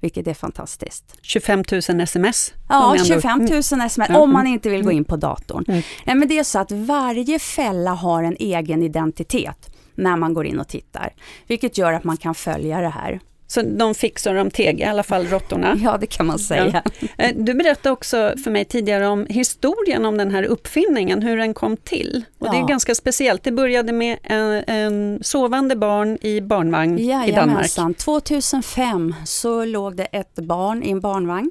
Vilket 0.00 0.26
är 0.26 0.34
fantastiskt. 0.34 1.18
25 1.22 1.64
000 1.88 2.00
sms. 2.00 2.52
Ja, 2.68 2.92
ändå- 2.92 3.04
25 3.04 3.38
000 3.40 3.58
sms 3.58 4.08
Ja, 4.08 4.18
om 4.18 4.32
man 4.32 4.40
mm. 4.40 4.52
inte 4.52 4.70
vill 4.70 4.82
gå 4.82 4.92
in 4.92 5.04
på 5.04 5.16
datorn. 5.16 5.64
Mm. 5.68 5.82
Nej, 6.04 6.16
men 6.16 6.28
det 6.28 6.38
är 6.38 6.44
så 6.44 6.58
att 6.58 6.70
varje 6.70 7.38
fälla 7.38 7.90
har 7.90 8.22
en 8.22 8.36
egen 8.38 8.82
identitet 8.82 9.70
när 9.94 10.16
man 10.16 10.34
går 10.34 10.46
in 10.46 10.60
och 10.60 10.68
tittar. 10.68 11.12
Vilket 11.46 11.78
gör 11.78 11.92
att 11.92 12.04
man 12.04 12.16
kan 12.16 12.34
följa 12.34 12.80
det 12.80 12.88
här. 12.88 13.20
Så 13.48 13.62
de 13.62 13.94
fick 13.94 14.18
så 14.18 14.32
de 14.32 14.50
teg, 14.50 14.80
i 14.80 14.84
alla 14.84 15.02
fall 15.02 15.26
råttorna. 15.26 15.76
Ja, 15.82 15.96
det 16.00 16.06
kan 16.06 16.26
man 16.26 16.38
säga. 16.38 16.82
Eh, 17.18 17.30
Du 17.36 17.54
berättade 17.54 17.92
också 17.92 18.34
för 18.44 18.50
mig 18.50 18.64
tidigare 18.64 19.06
om 19.06 19.26
historien 19.28 20.04
om 20.04 20.16
den 20.16 20.30
här 20.30 20.42
uppfinningen, 20.42 21.22
hur 21.22 21.36
den 21.36 21.54
kom 21.54 21.76
till. 21.76 22.24
Och 22.38 22.50
det 22.50 22.56
är 22.56 22.60
Ja. 22.60 22.66
ganska 22.66 22.94
speciellt. 22.94 23.42
Det 23.42 23.52
började 23.52 23.92
med 23.92 24.18
en, 24.22 24.64
en 24.66 25.18
sovande 25.22 25.76
barn 25.76 26.18
i 26.22 26.40
barnvagn 26.40 26.98
i 26.98 27.06
Danmark. 27.08 27.28
Jajamensan. 27.28 27.94
2005 27.94 29.14
så 29.24 29.64
låg 29.64 29.96
det 29.96 30.04
ett 30.04 30.34
barn 30.34 30.82
i 30.82 30.90
en 30.90 31.00
barnvagn 31.00 31.50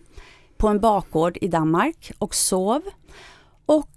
på 0.58 0.68
en 0.68 0.80
bakgård 0.80 1.38
i 1.42 1.48
Danmark 1.48 2.12
och 2.20 2.36
sov. 2.36 2.82
Och 3.66 3.92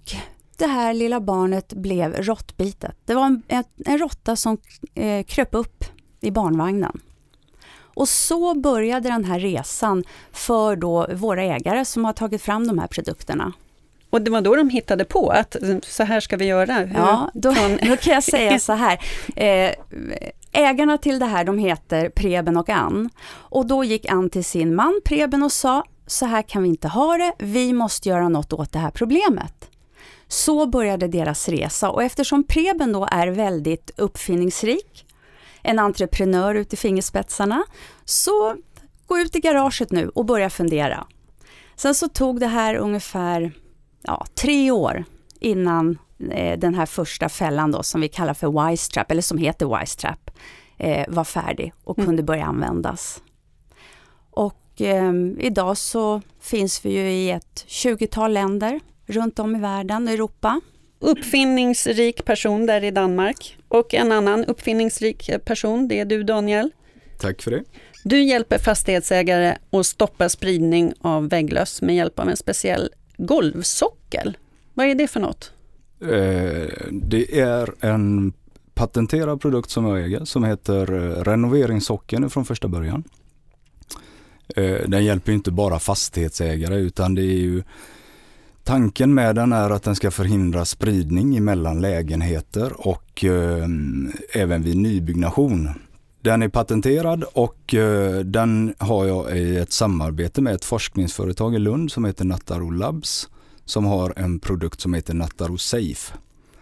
det 0.57 0.67
här 0.67 0.93
lilla 0.93 1.19
barnet 1.19 1.73
blev 1.73 2.13
råttbitet. 2.15 2.95
Det 3.05 3.13
var 3.13 3.25
en, 3.25 3.41
en, 3.47 3.63
en 3.85 3.97
råtta 3.97 4.35
som 4.35 4.57
eh, 4.95 5.23
kröp 5.23 5.49
upp 5.55 5.83
i 6.21 6.31
barnvagnen. 6.31 6.99
Och 7.99 8.09
så 8.09 8.55
började 8.55 9.09
den 9.09 9.25
här 9.25 9.39
resan 9.39 10.03
för 10.31 10.75
då 10.75 11.07
våra 11.13 11.43
ägare 11.43 11.85
som 11.85 12.05
har 12.05 12.13
tagit 12.13 12.41
fram 12.41 12.67
de 12.67 12.79
här 12.79 12.87
produkterna. 12.87 13.53
Och 14.09 14.21
det 14.21 14.31
var 14.31 14.41
då 14.41 14.55
de 14.55 14.69
hittade 14.69 15.05
på 15.05 15.29
att 15.29 15.55
så 15.83 16.03
här 16.03 16.19
ska 16.19 16.37
vi 16.37 16.45
göra. 16.45 16.87
Ja, 16.93 17.31
då, 17.33 17.49
då 17.81 17.97
kan 17.97 18.13
jag 18.13 18.23
säga 18.23 18.59
så 18.59 18.73
här. 18.73 18.99
Eh, 19.35 19.71
ägarna 20.51 20.97
till 20.97 21.19
det 21.19 21.25
här 21.25 21.43
de 21.43 21.57
heter 21.57 22.09
Preben 22.09 22.57
och 22.57 22.69
Ann. 22.69 23.09
Och 23.29 23.65
då 23.65 23.83
gick 23.83 24.05
Ann 24.05 24.29
till 24.29 24.45
sin 24.45 24.75
man 24.75 25.01
Preben 25.05 25.43
och 25.43 25.51
sa, 25.51 25.83
så 26.07 26.25
här 26.25 26.41
kan 26.41 26.63
vi 26.63 26.69
inte 26.69 26.87
ha 26.87 27.17
det, 27.17 27.33
vi 27.39 27.73
måste 27.73 28.09
göra 28.09 28.29
något 28.29 28.53
åt 28.53 28.71
det 28.71 28.79
här 28.79 28.91
problemet. 28.91 29.69
Så 30.27 30.65
började 30.65 31.07
deras 31.07 31.49
resa 31.49 31.89
och 31.89 32.03
eftersom 32.03 32.43
Preben 32.43 32.91
då 32.91 33.07
är 33.11 33.27
väldigt 33.27 33.91
uppfinningsrik, 33.97 35.05
en 35.63 35.79
entreprenör 35.79 36.55
ut 36.55 36.73
i 36.73 36.77
fingerspetsarna, 36.77 37.63
så 38.05 38.55
gå 39.05 39.19
ut 39.19 39.35
i 39.35 39.39
garaget 39.39 39.91
nu 39.91 40.09
och 40.09 40.25
börja 40.25 40.49
fundera. 40.49 41.07
Sen 41.75 41.95
så 41.95 42.07
tog 42.07 42.39
det 42.39 42.47
här 42.47 42.75
ungefär 42.75 43.51
ja, 44.01 44.25
tre 44.33 44.71
år 44.71 45.03
innan 45.39 45.97
eh, 46.31 46.59
den 46.59 46.75
här 46.75 46.85
första 46.85 47.29
fällan 47.29 47.71
då 47.71 47.83
som 47.83 48.01
vi 48.01 48.07
kallar 48.07 48.33
för 48.33 48.69
Wise 48.69 48.91
Trap, 48.91 49.11
eller 49.11 49.21
som 49.21 49.37
heter 49.37 49.79
Wise 49.79 49.97
Trap, 49.97 50.31
eh, 50.77 51.05
var 51.07 51.23
färdig 51.23 51.73
och 51.83 51.97
mm. 51.97 52.05
kunde 52.07 52.23
börja 52.23 52.45
användas. 52.45 53.21
Och 54.31 54.81
eh, 54.81 55.13
idag 55.37 55.77
så 55.77 56.21
finns 56.39 56.85
vi 56.85 56.93
ju 56.93 57.11
i 57.11 57.31
ett 57.31 57.65
20-tal 57.67 58.33
länder 58.33 58.79
runt 59.05 59.39
om 59.39 59.55
i 59.55 59.59
världen, 59.59 60.07
Europa. 60.07 60.61
Uppfinningsrik 60.99 62.25
person 62.25 62.65
där 62.65 62.83
i 62.83 62.91
Danmark 62.91 63.57
och 63.67 63.93
en 63.93 64.11
annan 64.11 64.45
uppfinningsrik 64.45 65.29
person, 65.45 65.87
det 65.87 65.99
är 65.99 66.05
du 66.05 66.23
Daniel. 66.23 66.71
Tack 67.19 67.41
för 67.41 67.51
det. 67.51 67.63
Du 68.03 68.21
hjälper 68.21 68.57
fastighetsägare 68.57 69.57
att 69.71 69.85
stoppa 69.85 70.29
spridning 70.29 70.93
av 71.01 71.29
vägglöss 71.29 71.81
med 71.81 71.95
hjälp 71.95 72.19
av 72.19 72.29
en 72.29 72.37
speciell 72.37 72.89
golvsockel. 73.17 74.37
Vad 74.73 74.85
är 74.85 74.95
det 74.95 75.07
för 75.07 75.19
något? 75.19 75.51
Eh, 76.01 76.87
det 76.91 77.39
är 77.39 77.85
en 77.85 78.33
patenterad 78.73 79.41
produkt 79.41 79.69
som 79.69 79.85
jag 79.85 80.03
äger 80.03 80.25
som 80.25 80.43
heter 80.43 80.93
eh, 80.93 81.23
renoveringssockeln 81.23 82.29
från 82.29 82.45
första 82.45 82.67
början. 82.67 83.03
Eh, 84.55 84.87
den 84.87 85.05
hjälper 85.05 85.31
inte 85.31 85.51
bara 85.51 85.79
fastighetsägare 85.79 86.75
utan 86.75 87.15
det 87.15 87.21
är 87.21 87.39
ju 87.39 87.63
Tanken 88.69 89.13
med 89.13 89.35
den 89.35 89.53
är 89.53 89.69
att 89.69 89.83
den 89.83 89.95
ska 89.95 90.11
förhindra 90.11 90.65
spridning 90.65 91.43
mellan 91.43 91.81
lägenheter 91.81 92.87
och 92.87 93.23
eh, 93.23 93.67
även 94.33 94.63
vid 94.63 94.77
nybyggnation. 94.77 95.69
Den 96.21 96.41
är 96.41 96.49
patenterad 96.49 97.23
och 97.23 97.73
eh, 97.73 98.19
den 98.19 98.73
har 98.77 99.05
jag 99.05 99.37
i 99.37 99.57
ett 99.57 99.71
samarbete 99.71 100.41
med 100.41 100.55
ett 100.55 100.65
forskningsföretag 100.65 101.55
i 101.55 101.59
Lund 101.59 101.91
som 101.91 102.05
heter 102.05 102.25
Nattaro 102.25 102.69
Labs 102.69 103.29
som 103.65 103.85
har 103.85 104.13
en 104.15 104.39
produkt 104.39 104.81
som 104.81 104.93
heter 104.93 105.13
Nattaro 105.13 105.57
Safe. 105.57 106.13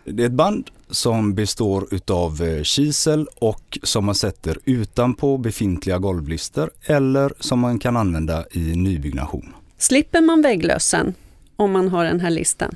Det 0.05 0.23
är 0.23 0.27
ett 0.27 0.31
band 0.31 0.69
som 0.89 1.35
består 1.35 1.87
utav 1.91 2.41
eh, 2.41 2.63
kisel 2.63 3.27
och 3.35 3.79
som 3.83 4.05
man 4.05 4.15
sätter 4.15 4.57
utanpå 4.65 5.37
befintliga 5.37 5.97
golvlister 5.97 6.69
eller 6.85 7.33
som 7.39 7.59
man 7.59 7.79
kan 7.79 7.97
använda 7.97 8.45
i 8.51 8.75
nybyggnation. 8.75 9.53
Slipper 9.77 10.21
man 10.21 10.41
vägglösen 10.41 11.13
om 11.57 11.71
man 11.71 11.87
har 11.87 12.05
den 12.05 12.19
här 12.19 12.29
listan? 12.29 12.75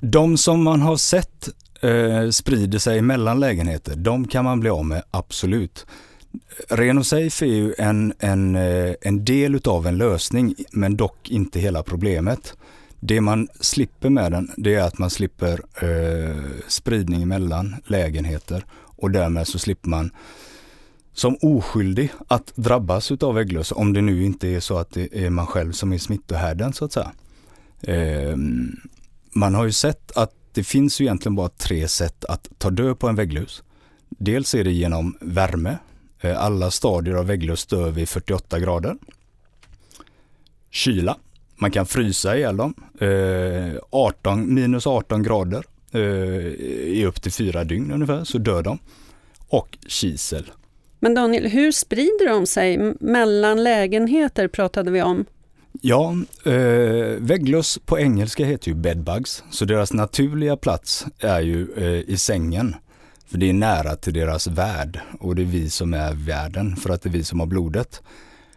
De 0.00 0.36
som 0.36 0.64
man 0.64 0.80
har 0.80 0.96
sett 0.96 1.48
eh, 1.80 2.30
sprider 2.30 2.78
sig 2.78 3.02
mellan 3.02 3.40
lägenheter, 3.40 3.96
de 3.96 4.28
kan 4.28 4.44
man 4.44 4.60
bli 4.60 4.70
av 4.70 4.84
med 4.84 5.02
absolut. 5.10 5.86
Renosafe 6.68 7.44
är 7.44 7.54
ju 7.54 7.74
en, 7.78 8.12
en, 8.18 8.56
eh, 8.56 8.94
en 9.00 9.24
del 9.24 9.54
utav 9.54 9.86
en 9.86 9.98
lösning 9.98 10.54
men 10.72 10.96
dock 10.96 11.30
inte 11.30 11.60
hela 11.60 11.82
problemet. 11.82 12.54
Det 13.00 13.20
man 13.20 13.48
slipper 13.60 14.10
med 14.10 14.32
den 14.32 14.50
det 14.56 14.74
är 14.74 14.82
att 14.82 14.98
man 14.98 15.10
slipper 15.10 15.60
eh, 15.82 16.36
spridning 16.68 17.28
mellan 17.28 17.76
lägenheter 17.86 18.64
och 18.72 19.10
därmed 19.10 19.48
så 19.48 19.58
slipper 19.58 19.88
man 19.88 20.10
som 21.12 21.36
oskyldig 21.42 22.12
att 22.28 22.52
drabbas 22.56 23.12
utav 23.12 23.38
ägglöss, 23.38 23.72
om 23.72 23.92
det 23.92 24.00
nu 24.00 24.24
inte 24.24 24.48
är 24.48 24.60
så 24.60 24.78
att 24.78 24.90
det 24.90 25.24
är 25.24 25.30
man 25.30 25.46
själv 25.46 25.72
som 25.72 25.92
är 25.92 25.98
smittohärden 25.98 26.72
så 26.72 26.84
att 26.84 26.92
säga. 26.92 27.12
Eh, 27.82 28.36
man 29.32 29.54
har 29.54 29.64
ju 29.64 29.72
sett 29.72 30.16
att 30.16 30.34
det 30.52 30.64
finns 30.64 31.00
ju 31.00 31.04
egentligen 31.04 31.34
bara 31.34 31.48
tre 31.48 31.88
sätt 31.88 32.24
att 32.24 32.48
ta 32.58 32.70
död 32.70 32.98
på 32.98 33.08
en 33.08 33.16
vägglus. 33.16 33.62
Dels 34.08 34.54
är 34.54 34.64
det 34.64 34.72
genom 34.72 35.16
värme. 35.20 35.78
Eh, 36.20 36.42
alla 36.42 36.70
stadier 36.70 37.14
av 37.14 37.26
vägglöss 37.26 37.66
dör 37.66 37.90
vid 37.90 38.08
48 38.08 38.58
grader. 38.60 38.96
Kyla. 40.70 41.16
Man 41.56 41.70
kan 41.70 41.86
frysa 41.86 42.36
ihjäl 42.36 42.56
dem. 42.56 42.74
Eh, 43.00 43.80
18, 43.90 44.54
minus 44.54 44.86
18 44.86 45.22
grader 45.22 45.64
eh, 45.92 46.00
i 46.00 47.04
upp 47.06 47.22
till 47.22 47.32
fyra 47.32 47.64
dygn 47.64 47.92
ungefär 47.92 48.24
så 48.24 48.38
dör 48.38 48.62
de. 48.62 48.78
Och 49.48 49.78
kisel. 49.86 50.50
Men 50.98 51.14
Daniel, 51.14 51.46
hur 51.46 51.72
sprider 51.72 52.28
de 52.28 52.46
sig? 52.46 52.94
Mellan 53.00 53.62
lägenheter 53.62 54.48
pratade 54.48 54.90
vi 54.90 55.02
om. 55.02 55.24
Ja, 55.72 56.16
eh, 56.44 56.52
vägglöss 57.18 57.78
på 57.84 57.98
engelska 57.98 58.44
heter 58.44 58.68
ju 58.68 58.74
bedbugs, 58.74 59.44
så 59.50 59.64
deras 59.64 59.92
naturliga 59.92 60.56
plats 60.56 61.06
är 61.18 61.40
ju 61.40 61.72
eh, 61.76 62.10
i 62.10 62.16
sängen. 62.16 62.74
För 63.26 63.38
det 63.38 63.48
är 63.48 63.52
nära 63.52 63.96
till 63.96 64.14
deras 64.14 64.46
värld 64.46 65.00
och 65.20 65.36
det 65.36 65.42
är 65.42 65.46
vi 65.46 65.70
som 65.70 65.94
är 65.94 66.14
världen 66.14 66.76
för 66.76 66.90
att 66.90 67.02
det 67.02 67.08
är 67.08 67.12
vi 67.12 67.24
som 67.24 67.40
har 67.40 67.46
blodet. 67.46 68.02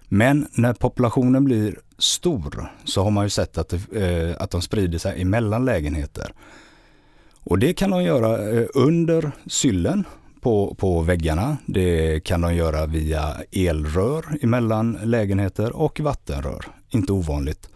Men 0.07 0.47
när 0.51 0.73
populationen 0.73 1.43
blir 1.45 1.79
stor 1.97 2.71
så 2.85 3.03
har 3.03 3.11
man 3.11 3.25
ju 3.25 3.29
sett 3.29 3.57
att, 3.57 3.69
det, 3.69 4.01
eh, 4.01 4.35
att 4.39 4.51
de 4.51 4.61
sprider 4.61 4.97
sig 4.97 5.21
emellan 5.21 5.65
lägenheter. 5.65 6.33
Och 7.43 7.59
det 7.59 7.73
kan 7.73 7.89
de 7.89 8.03
göra 8.03 8.49
eh, 8.49 8.67
under 8.73 9.31
syllen 9.47 10.03
på, 10.41 10.75
på 10.75 11.01
väggarna. 11.01 11.57
Det 11.65 12.19
kan 12.19 12.41
de 12.41 12.55
göra 12.55 12.85
via 12.85 13.35
elrör 13.51 14.25
emellan 14.41 14.97
lägenheter 15.03 15.75
och 15.75 15.99
vattenrör 15.99 16.65
inte 16.93 17.13
ovanligt. 17.13 17.69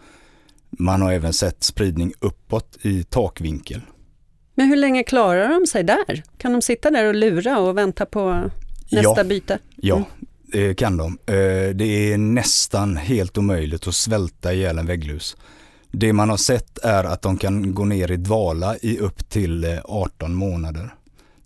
Man 0.70 1.02
har 1.02 1.12
även 1.12 1.32
sett 1.32 1.62
spridning 1.62 2.12
uppåt 2.20 2.78
i 2.82 3.02
takvinkel. 3.02 3.80
Men 4.54 4.68
hur 4.68 4.76
länge 4.76 5.02
klarar 5.02 5.48
de 5.48 5.66
sig 5.66 5.84
där? 5.84 6.22
Kan 6.36 6.52
de 6.52 6.62
sitta 6.62 6.90
där 6.90 7.04
och 7.04 7.14
lura 7.14 7.58
och 7.58 7.78
vänta 7.78 8.06
på 8.06 8.50
nästa 8.90 9.20
ja, 9.20 9.24
byte? 9.24 9.52
Mm. 9.52 9.62
Ja, 9.76 10.04
det 10.42 10.74
kan 10.74 10.96
de. 10.96 11.18
Eh, 11.26 11.74
det 11.74 12.12
är 12.12 12.18
nästan 12.18 12.96
helt 12.96 13.38
omöjligt 13.38 13.88
att 13.88 13.94
svälta 13.94 14.52
ihjäl 14.52 14.78
en 14.78 14.86
vägglus. 14.86 15.36
Det 15.90 16.12
man 16.12 16.30
har 16.30 16.36
sett 16.36 16.78
är 16.78 17.04
att 17.04 17.22
de 17.22 17.36
kan 17.36 17.74
gå 17.74 17.84
ner 17.84 18.10
i 18.10 18.16
dvala 18.16 18.76
i 18.76 18.98
upp 18.98 19.28
till 19.28 19.80
18 19.84 20.30
eh, 20.30 20.36
månader. 20.36 20.94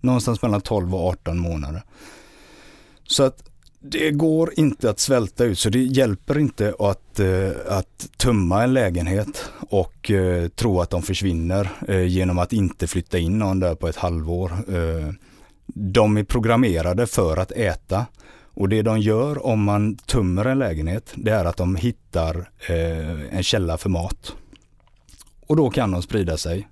Någonstans 0.01 0.43
mellan 0.43 0.61
12 0.61 0.95
och 0.95 1.09
18 1.09 1.39
månader. 1.39 1.83
Så 3.05 3.23
att 3.23 3.52
det 3.85 4.11
går 4.11 4.53
inte 4.57 4.91
att 4.91 5.01
svälta 5.01 5.45
ut 5.45 5.59
så 5.59 5.71
det 5.71 5.79
hjälper 5.79 6.39
inte 6.39 6.75
att, 6.79 7.21
eh, 7.21 7.51
att 7.69 8.09
tömma 8.17 8.63
en 8.63 8.75
lägenhet 8.75 9.45
och 9.71 10.11
eh, 10.11 10.49
tro 10.49 10.81
att 10.81 10.91
de 10.91 11.03
försvinner 11.03 11.71
eh, 11.89 12.03
genom 12.03 12.39
att 12.39 12.53
inte 12.53 12.87
flytta 12.87 13.19
in 13.19 13.39
någon 13.39 13.61
där 13.61 13.75
på 13.75 13.89
ett 13.89 13.97
halvår. 13.97 14.53
De 15.67 16.17
är 16.17 16.25
programmerade 16.25 17.07
för 17.07 17.37
att 17.37 17.53
äta 17.53 18.07
och 18.55 18.69
det 18.69 18.83
de 18.83 19.01
gör 19.01 19.47
om 19.47 19.65
man 19.65 19.97
tömmer 19.97 20.45
en 20.45 20.59
lägenhet 20.59 21.13
det 21.15 21.31
är 21.31 21.45
att 21.45 21.57
de 21.57 21.77
hittar 21.77 22.51
en 23.31 23.43
källa 23.43 23.79
för 23.79 23.89
mat. 23.89 24.35
Och 25.47 25.57
då 25.57 25.71
kan 25.71 25.91
de 25.91 26.03
sprida 26.03 26.37
sig 26.37 26.69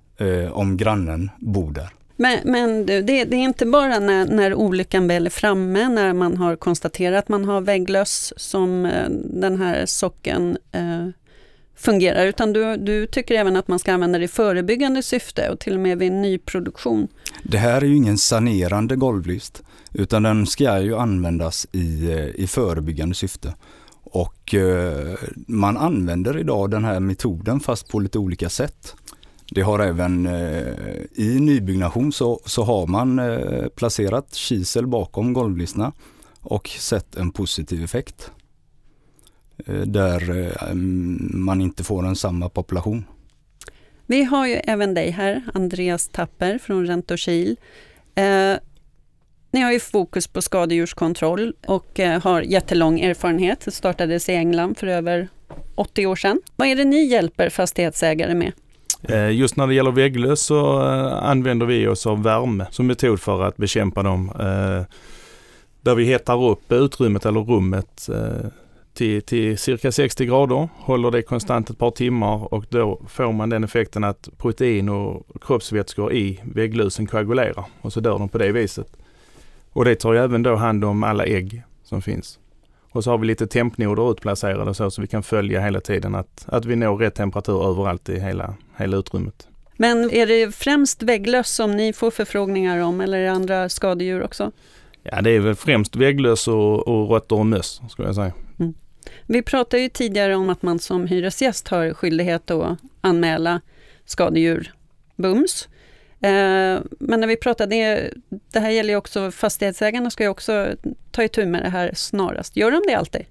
om 0.51 0.77
grannen 0.77 1.29
bor 1.39 1.71
där. 1.71 1.89
Men, 2.21 2.39
men 2.43 2.85
du, 2.85 3.01
det, 3.01 3.23
det, 3.23 3.35
är 3.35 3.43
inte 3.43 3.65
bara 3.65 3.99
när, 3.99 4.25
när 4.25 4.53
olyckan 4.53 5.07
väl 5.07 5.25
är 5.25 5.29
framme, 5.29 5.89
när 5.89 6.13
man 6.13 6.37
har 6.37 6.55
konstaterat 6.55 7.19
att 7.19 7.29
man 7.29 7.45
har 7.45 7.61
vägglöss 7.61 8.33
som 8.37 8.85
eh, 8.85 9.09
den 9.23 9.57
här 9.61 9.85
socken 9.85 10.57
eh, 10.71 11.07
fungerar, 11.75 12.25
utan 12.25 12.53
du, 12.53 12.77
du 12.77 13.07
tycker 13.07 13.35
även 13.35 13.55
att 13.55 13.67
man 13.67 13.79
ska 13.79 13.93
använda 13.93 14.19
det 14.19 14.25
i 14.25 14.27
förebyggande 14.27 15.03
syfte 15.03 15.49
och 15.49 15.59
till 15.59 15.73
och 15.73 15.79
med 15.79 15.97
vid 15.97 16.11
nyproduktion. 16.11 17.07
Det 17.43 17.57
här 17.57 17.81
är 17.81 17.85
ju 17.85 17.95
ingen 17.95 18.17
sanerande 18.17 18.95
golvlist, 18.95 19.63
utan 19.93 20.23
den 20.23 20.47
ska 20.47 20.79
ju 20.79 20.95
användas 20.95 21.67
i, 21.71 22.11
eh, 22.11 22.25
i 22.25 22.47
förebyggande 22.47 23.15
syfte. 23.15 23.55
Och 24.03 24.55
eh, 24.55 25.17
man 25.47 25.77
använder 25.77 26.37
idag 26.37 26.71
den 26.71 26.85
här 26.85 26.99
metoden 26.99 27.59
fast 27.59 27.87
på 27.87 27.99
lite 27.99 28.19
olika 28.19 28.49
sätt. 28.49 28.95
Det 29.53 29.61
har 29.61 29.79
även 29.79 30.25
eh, 30.25 30.73
i 31.13 31.39
nybyggnation 31.39 32.11
så, 32.11 32.39
så 32.45 32.63
har 32.63 32.87
man 32.87 33.19
eh, 33.19 33.67
placerat 33.67 34.33
kisel 34.33 34.87
bakom 34.87 35.33
golvlistorna 35.33 35.91
och 36.41 36.67
sett 36.67 37.15
en 37.15 37.31
positiv 37.31 37.83
effekt. 37.83 38.31
Eh, 39.65 39.75
där 39.75 40.39
eh, 40.39 40.71
mm, 40.71 41.31
man 41.33 41.61
inte 41.61 41.83
får 41.83 42.05
en 42.05 42.15
samma 42.15 42.49
population. 42.49 43.05
Vi 44.05 44.23
har 44.23 44.47
ju 44.47 44.53
även 44.53 44.93
dig 44.93 45.09
här, 45.09 45.41
Andreas 45.53 46.07
Tapper 46.07 46.57
från 46.57 46.87
Rentokil. 46.87 47.57
Eh, 48.15 48.55
ni 49.51 49.61
har 49.61 49.71
ju 49.71 49.79
fokus 49.79 50.27
på 50.27 50.41
skadedjurskontroll 50.41 51.53
och 51.67 51.99
eh, 51.99 52.21
har 52.21 52.41
jättelång 52.41 52.99
erfarenhet. 52.99 53.61
Det 53.65 53.71
startades 53.71 54.29
i 54.29 54.33
England 54.33 54.77
för 54.77 54.87
över 54.87 55.27
80 55.75 56.05
år 56.05 56.15
sedan. 56.15 56.41
Vad 56.55 56.67
är 56.67 56.75
det 56.75 56.85
ni 56.85 57.03
hjälper 57.03 57.49
fastighetsägare 57.49 58.35
med? 58.35 58.51
Eh, 59.03 59.31
just 59.31 59.55
när 59.55 59.67
det 59.67 59.73
gäller 59.73 59.91
vägglöss 59.91 60.41
så 60.41 60.81
eh, 60.81 61.23
använder 61.23 61.65
vi 61.65 61.87
oss 61.87 62.07
av 62.07 62.23
värme 62.23 62.65
som 62.71 62.87
metod 62.87 63.19
för 63.19 63.43
att 63.43 63.57
bekämpa 63.57 64.03
dem. 64.03 64.31
Eh, 64.39 64.83
där 65.81 65.95
vi 65.95 66.05
hettar 66.05 66.43
upp 66.43 66.71
utrymmet 66.71 67.25
eller 67.25 67.39
rummet 67.39 68.09
till, 68.93 69.21
till 69.21 69.57
cirka 69.57 69.91
60 69.91 70.25
grader, 70.25 70.69
håller 70.79 71.11
det 71.11 71.21
konstant 71.21 71.69
ett 71.69 71.77
par 71.77 71.91
timmar 71.91 72.53
och 72.53 72.65
då 72.69 73.01
får 73.07 73.31
man 73.31 73.49
den 73.49 73.63
effekten 73.63 74.03
att 74.03 74.29
protein 74.37 74.89
och 74.89 75.25
kroppsvätskor 75.41 76.13
i 76.13 76.39
vägglusen 76.43 77.07
koagulerar 77.07 77.65
och 77.81 77.93
så 77.93 77.99
dör 77.99 78.19
de 78.19 78.29
på 78.29 78.37
det 78.37 78.51
viset. 78.51 78.87
Och 79.73 79.85
det 79.85 79.95
tar 79.95 80.13
ju 80.13 80.19
även 80.19 80.43
då 80.43 80.55
hand 80.55 80.85
om 80.85 81.03
alla 81.03 81.25
ägg 81.25 81.63
som 81.83 82.01
finns. 82.01 82.39
Och 82.91 83.03
så 83.03 83.11
har 83.11 83.17
vi 83.17 83.27
lite 83.27 83.47
tempnoder 83.47 84.11
utplacerade 84.11 84.73
så, 84.73 84.91
så 84.91 85.01
vi 85.01 85.07
kan 85.07 85.23
följa 85.23 85.61
hela 85.61 85.79
tiden 85.79 86.15
att, 86.15 86.45
att 86.47 86.65
vi 86.65 86.75
når 86.75 86.97
rätt 86.97 87.15
temperatur 87.15 87.69
överallt 87.69 88.09
i 88.09 88.19
hela, 88.19 88.55
hela 88.77 88.97
utrymmet. 88.97 89.47
Men 89.77 90.11
är 90.11 90.27
det 90.27 90.55
främst 90.55 91.03
vägglöss 91.03 91.51
som 91.51 91.77
ni 91.77 91.93
får 91.93 92.11
förfrågningar 92.11 92.79
om 92.79 93.01
eller 93.01 93.17
är 93.17 93.23
det 93.23 93.31
andra 93.31 93.69
skadedjur 93.69 94.23
också? 94.23 94.51
Ja, 95.03 95.21
det 95.21 95.31
är 95.31 95.39
väl 95.39 95.55
främst 95.55 95.95
vägglöss 95.95 96.47
och, 96.47 96.87
och 96.87 97.09
råttor 97.09 97.39
och 97.39 97.45
möss 97.45 97.81
skulle 97.89 98.07
jag 98.07 98.15
säga. 98.15 98.33
Mm. 98.59 98.73
Vi 99.25 99.41
pratade 99.41 99.83
ju 99.83 99.89
tidigare 99.89 100.35
om 100.35 100.49
att 100.49 100.61
man 100.61 100.79
som 100.79 101.07
hyresgäst 101.07 101.67
har 101.67 101.93
skyldighet 101.93 102.51
att 102.51 102.77
anmäla 103.01 103.61
skadedjur 104.05 104.73
bums. 105.15 105.67
Eh, 106.21 106.81
men 106.99 107.19
när 107.19 107.27
vi 107.27 107.37
pratade, 107.37 107.75
det, 107.75 108.13
det 108.53 108.59
här 108.59 108.69
gäller 108.69 108.89
ju 108.89 108.97
också 108.97 109.31
fastighetsägarna 109.31 110.09
ska 110.09 110.23
ju 110.23 110.29
också 110.29 110.67
ta 111.11 111.23
itu 111.23 111.45
med 111.45 111.63
det 111.63 111.69
här 111.69 111.91
snarast. 111.95 112.57
Gör 112.57 112.71
de 112.71 112.81
det 112.87 112.93
alltid? 112.93 113.25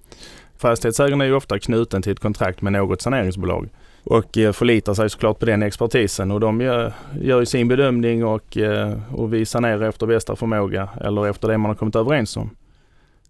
Fastighetsägarna 0.57 1.23
är 1.23 1.27
ju 1.27 1.35
ofta 1.35 1.59
knuten 1.59 2.01
till 2.01 2.11
ett 2.11 2.19
kontrakt 2.19 2.61
med 2.61 2.73
något 2.73 3.01
saneringsbolag 3.01 3.69
och 4.03 4.37
eh, 4.37 4.51
förlitar 4.51 4.93
sig 4.93 5.09
såklart 5.09 5.39
på 5.39 5.45
den 5.45 5.63
expertisen 5.63 6.31
och 6.31 6.39
de 6.39 6.61
gör, 6.61 6.93
gör 7.21 7.45
sin 7.45 7.67
bedömning 7.67 8.25
och, 8.25 8.57
eh, 8.57 8.93
och 9.13 9.33
vi 9.33 9.45
sanerar 9.45 9.89
efter 9.89 10.05
bästa 10.05 10.35
förmåga 10.35 10.89
eller 11.01 11.27
efter 11.27 11.47
det 11.47 11.57
man 11.57 11.69
har 11.69 11.75
kommit 11.75 11.95
överens 11.95 12.37
om. 12.37 12.49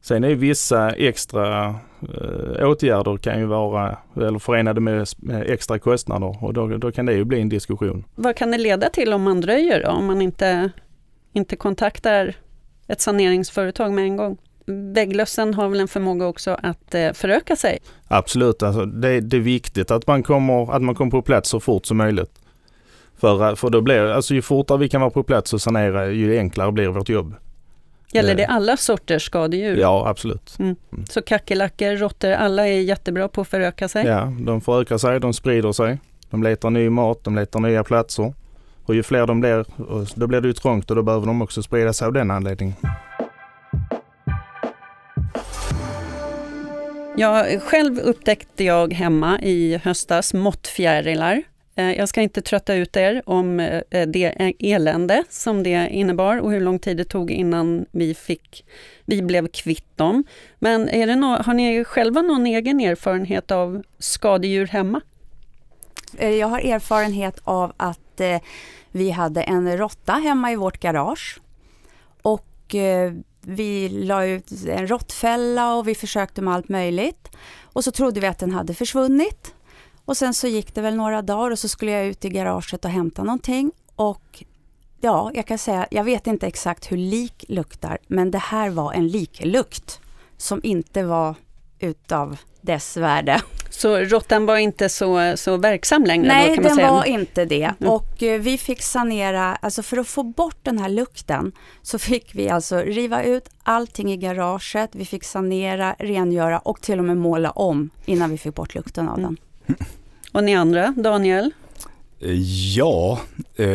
Sen 0.01 0.23
är 0.23 0.35
vissa 0.35 0.89
extra 0.89 1.75
eh, 2.01 2.69
åtgärder 2.69 3.17
kan 3.17 3.39
ju 3.39 3.45
vara 3.45 3.97
eller 4.15 4.39
förenade 4.39 4.81
med, 4.81 5.07
med 5.17 5.49
extra 5.49 5.79
kostnader 5.79 6.43
och 6.43 6.53
då, 6.53 6.67
då, 6.67 6.91
kan 6.91 7.05
det 7.05 7.13
ju 7.13 7.23
bli 7.23 7.41
en 7.41 7.49
diskussion. 7.49 8.03
Vad 8.15 8.35
kan 8.35 8.51
det 8.51 8.57
leda 8.57 8.89
till 8.89 9.13
om 9.13 9.21
man 9.21 9.41
dröjer 9.41 9.83
då, 9.83 9.89
om 9.89 10.05
man 10.05 10.21
inte, 10.21 10.71
inte 11.33 11.55
kontaktar 11.55 12.35
ett 12.87 13.01
saneringsföretag 13.01 13.93
med 13.93 14.03
en 14.03 14.17
gång? 14.17 14.37
Vägglössen 14.65 15.53
har 15.53 15.69
väl 15.69 15.79
en 15.79 15.87
förmåga 15.87 16.27
också 16.27 16.57
att 16.63 16.95
eh, 16.95 17.11
föröka 17.13 17.55
sig? 17.55 17.79
Absolut, 18.07 18.63
alltså 18.63 18.85
det, 18.85 19.19
det, 19.19 19.37
är 19.37 19.41
viktigt 19.41 19.91
att 19.91 20.07
man, 20.07 20.23
kommer, 20.23 20.75
att 20.75 20.81
man 20.81 20.95
kommer 20.95 21.11
på 21.11 21.21
plats 21.21 21.49
så 21.49 21.59
fort 21.59 21.85
som 21.85 21.97
möjligt. 21.97 22.31
För, 23.17 23.55
för 23.55 23.69
då 23.69 23.81
blir, 23.81 24.05
alltså 24.05 24.33
ju 24.33 24.41
fortare 24.41 24.77
vi 24.77 24.89
kan 24.89 25.01
vara 25.01 25.11
på 25.11 25.23
plats 25.23 25.53
och 25.53 25.61
sanera, 25.61 26.11
ju 26.11 26.37
enklare 26.37 26.71
blir 26.71 26.87
vårt 26.87 27.09
jobb. 27.09 27.35
Gäller 28.13 28.35
det 28.35 28.45
alla 28.45 28.77
sorters 28.77 29.25
skadedjur? 29.25 29.77
Ja, 29.77 30.07
absolut. 30.07 30.55
Mm. 30.59 30.75
mm. 30.91 31.05
Så 31.05 31.21
kackerlackor, 31.21 31.95
råttor, 31.97 32.31
alla 32.31 32.67
är 32.67 32.81
jättebra 32.81 33.27
på 33.27 33.41
att 33.41 33.47
föröka 33.47 33.87
sig? 33.87 34.05
Ja, 34.05 34.33
de 34.39 34.61
förökar 34.61 34.97
sig, 34.97 35.19
de 35.19 35.33
sprider 35.33 35.71
sig. 35.71 35.99
De 36.29 36.43
letar 36.43 36.69
ny 36.69 36.89
mat, 36.89 37.23
de 37.23 37.35
letar 37.35 37.59
nya 37.59 37.83
platser. 37.83 38.33
Och 38.85 38.95
ju 38.95 39.03
fler 39.03 39.27
de 39.27 39.39
blir, 39.39 39.65
då 40.19 40.27
blir 40.27 40.41
det 40.41 40.47
ju 40.47 40.53
trångt 40.53 40.89
och 40.89 40.95
då 40.95 41.03
behöver 41.03 41.27
de 41.27 41.41
också 41.41 41.63
sprida 41.63 41.93
sig 41.93 42.05
av 42.05 42.13
den 42.13 42.31
anledningen. 42.31 42.75
Ja, 47.17 47.45
själv 47.61 47.99
upptäckte 47.99 48.63
jag 48.63 48.93
hemma 48.93 49.39
i 49.41 49.79
höstas 49.83 50.33
måttfjärilar. 50.33 51.43
Eh, 51.75 51.91
jag 51.91 52.09
ska 52.09 52.21
inte 52.21 52.41
trötta 52.41 52.73
ut 52.73 52.97
er 52.97 53.21
om 53.25 53.59
eh, 53.59 54.07
det 54.07 54.53
elände 54.59 55.23
som 55.29 55.63
det 55.63 55.89
innebar 55.89 56.37
och 56.37 56.51
hur 56.51 56.61
lång 56.61 56.79
tid 56.79 56.97
det 56.97 57.03
tog 57.03 57.31
innan 57.31 57.85
vi, 57.91 58.13
fick, 58.13 58.65
vi 59.05 59.21
blev 59.21 59.47
kvitt 59.47 59.97
dem. 59.97 60.23
Men 60.59 60.89
är 60.89 61.07
det 61.07 61.15
no 61.15 61.43
har 61.43 61.53
ni 61.53 61.83
själva 61.83 62.21
någon 62.21 62.45
egen 62.45 62.79
erfarenhet 62.79 63.51
av 63.51 63.83
skadedjur 63.99 64.67
hemma? 64.67 65.01
Eh, 66.17 66.29
jag 66.29 66.47
har 66.47 66.59
erfarenhet 66.59 67.39
av 67.43 67.73
att 67.77 68.21
vi 68.91 69.11
hade 69.11 69.43
en 69.43 69.77
råtta 69.77 70.13
hemma 70.13 70.51
i 70.51 70.55
vårt 70.55 70.79
garage. 70.79 71.39
Och 72.21 72.75
vi 73.41 73.89
la 73.89 74.25
ut 74.25 74.51
en 74.67 74.87
råttfälla 74.87 75.75
och 75.75 75.87
vi 75.87 75.95
försökte 75.95 76.41
med 76.41 76.53
allt 76.53 76.69
möjligt. 76.69 77.27
Och 77.63 77.83
så 77.83 77.91
trodde 77.91 78.19
vi 78.19 78.27
att 78.27 78.39
den 78.39 78.51
hade 78.51 78.73
försvunnit. 78.73 79.53
Och 80.11 80.17
sen 80.17 80.33
så 80.33 80.47
gick 80.47 80.75
det 80.75 80.81
väl 80.81 80.95
några 80.95 81.21
dagar 81.21 81.51
och 81.51 81.59
så 81.59 81.67
skulle 81.67 81.91
jag 81.91 82.05
ut 82.05 82.25
i 82.25 82.29
garaget 82.29 82.85
och 82.85 82.91
hämta 82.91 83.23
någonting. 83.23 83.71
Och 83.95 84.43
ja, 85.01 85.31
jag 85.33 85.47
kan 85.47 85.57
säga, 85.57 85.87
jag 85.91 86.03
vet 86.03 86.27
inte 86.27 86.47
exakt 86.47 86.91
hur 86.91 86.97
lik 86.97 87.45
luktar, 87.47 87.97
men 88.07 88.31
det 88.31 88.37
här 88.37 88.69
var 88.69 88.93
en 88.93 89.07
liklukt 89.07 89.99
som 90.37 90.59
inte 90.63 91.03
var 91.03 91.35
utav 91.79 92.37
dess 92.61 92.97
värde. 92.97 93.41
Så 93.69 93.97
råttan 93.97 94.45
var 94.45 94.57
inte 94.57 94.89
så, 94.89 95.33
så 95.37 95.57
verksam 95.57 96.03
längre? 96.03 96.27
Nej, 96.27 96.47
då, 96.49 96.55
kan 96.55 96.63
man 96.63 96.69
den 96.69 96.75
säga. 96.75 96.91
var 96.91 97.05
inte 97.05 97.45
det. 97.45 97.71
Mm. 97.79 97.93
Och 97.93 98.23
eh, 98.23 98.41
vi 98.41 98.57
fick 98.57 98.81
sanera, 98.81 99.55
alltså 99.55 99.83
för 99.83 99.97
att 99.97 100.07
få 100.07 100.23
bort 100.23 100.59
den 100.63 100.77
här 100.77 100.89
lukten 100.89 101.51
så 101.81 101.99
fick 101.99 102.35
vi 102.35 102.49
alltså 102.49 102.77
riva 102.77 103.23
ut 103.23 103.49
allting 103.63 104.11
i 104.11 104.17
garaget, 104.17 104.89
vi 104.93 105.05
fick 105.05 105.23
sanera, 105.23 105.95
rengöra 105.99 106.59
och 106.59 106.81
till 106.81 106.99
och 106.99 107.05
med 107.05 107.17
måla 107.17 107.51
om 107.51 107.89
innan 108.05 108.29
vi 108.29 108.37
fick 108.37 108.55
bort 108.55 108.75
lukten 108.75 109.09
av 109.09 109.19
mm. 109.19 109.37
den. 109.67 109.77
Och 110.31 110.43
ni 110.43 110.55
andra, 110.55 110.93
Daniel? 110.97 111.51
Ja, 112.75 113.19
eh, 113.55 113.67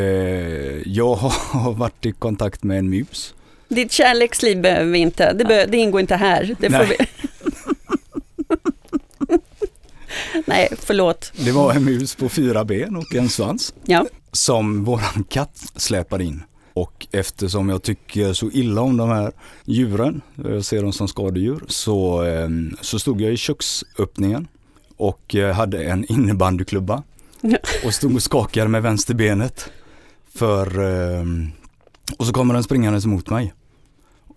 jag 0.88 1.14
har 1.14 1.72
varit 1.78 2.06
i 2.06 2.12
kontakt 2.12 2.62
med 2.62 2.78
en 2.78 2.90
mus. 2.90 3.34
Ditt 3.68 3.92
kärleksliv 3.92 4.60
behöver 4.60 4.92
vi 4.92 4.98
inte, 4.98 5.32
det, 5.32 5.44
be 5.44 5.66
det 5.66 5.76
ingår 5.76 6.00
inte 6.00 6.16
här. 6.16 6.56
Det 6.58 6.70
får 6.70 6.84
vi. 6.84 6.96
Nej, 10.46 10.68
förlåt. 10.76 11.32
Det 11.36 11.52
var 11.52 11.72
en 11.72 11.84
mus 11.84 12.14
på 12.14 12.28
fyra 12.28 12.64
ben 12.64 12.96
och 12.96 13.14
en 13.14 13.28
svans. 13.28 13.74
Ja. 13.84 14.06
Som 14.32 14.84
våran 14.84 15.24
katt 15.28 15.72
släpade 15.76 16.24
in. 16.24 16.42
Och 16.72 17.06
eftersom 17.10 17.68
jag 17.68 17.82
tycker 17.82 18.32
så 18.32 18.50
illa 18.50 18.80
om 18.80 18.96
de 18.96 19.08
här 19.08 19.32
djuren, 19.64 20.22
jag 20.34 20.64
ser 20.64 20.82
dem 20.82 20.92
som 20.92 21.08
skadedjur, 21.08 21.64
så, 21.68 22.24
eh, 22.24 22.48
så 22.80 22.98
stod 22.98 23.20
jag 23.20 23.32
i 23.32 23.36
köksöppningen 23.36 24.48
och 24.96 25.35
eh, 25.35 25.54
hade 25.54 25.85
en 25.85 26.12
innebandyklubba 26.12 27.02
och 27.85 27.94
stod 27.94 28.14
och 28.14 28.22
skakade 28.22 28.68
med 28.68 28.82
vänsterbenet. 28.82 29.70
För, 30.35 30.78
ehm, 30.78 31.50
och 32.18 32.26
så 32.26 32.32
kommer 32.32 32.54
den 32.54 32.62
springandes 32.62 33.06
mot 33.06 33.30
mig. 33.30 33.54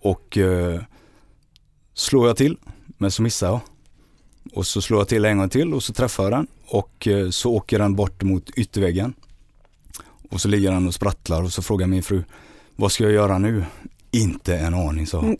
Och 0.00 0.38
eh, 0.38 0.80
slår 1.94 2.26
jag 2.26 2.36
till, 2.36 2.56
men 2.98 3.10
så 3.10 3.22
missar 3.22 3.46
jag. 3.46 3.60
Och 4.52 4.66
så 4.66 4.82
slår 4.82 5.00
jag 5.00 5.08
till 5.08 5.24
en 5.24 5.38
gång 5.38 5.48
till 5.48 5.74
och 5.74 5.82
så 5.82 5.92
träffar 5.92 6.24
jag 6.24 6.32
den 6.32 6.46
och 6.66 7.08
eh, 7.08 7.30
så 7.30 7.52
åker 7.52 7.78
den 7.78 7.94
bort 7.94 8.22
mot 8.22 8.50
ytterväggen. 8.50 9.14
Och 10.30 10.40
så 10.40 10.48
ligger 10.48 10.72
den 10.72 10.86
och 10.86 10.94
sprattlar 10.94 11.42
och 11.42 11.52
så 11.52 11.62
frågar 11.62 11.86
min 11.86 12.02
fru, 12.02 12.22
vad 12.76 12.92
ska 12.92 13.04
jag 13.04 13.12
göra 13.12 13.38
nu? 13.38 13.64
Inte 14.10 14.56
en 14.56 14.74
aning, 14.74 15.06
sa 15.06 15.18
hon. 15.18 15.26
Mm. 15.26 15.38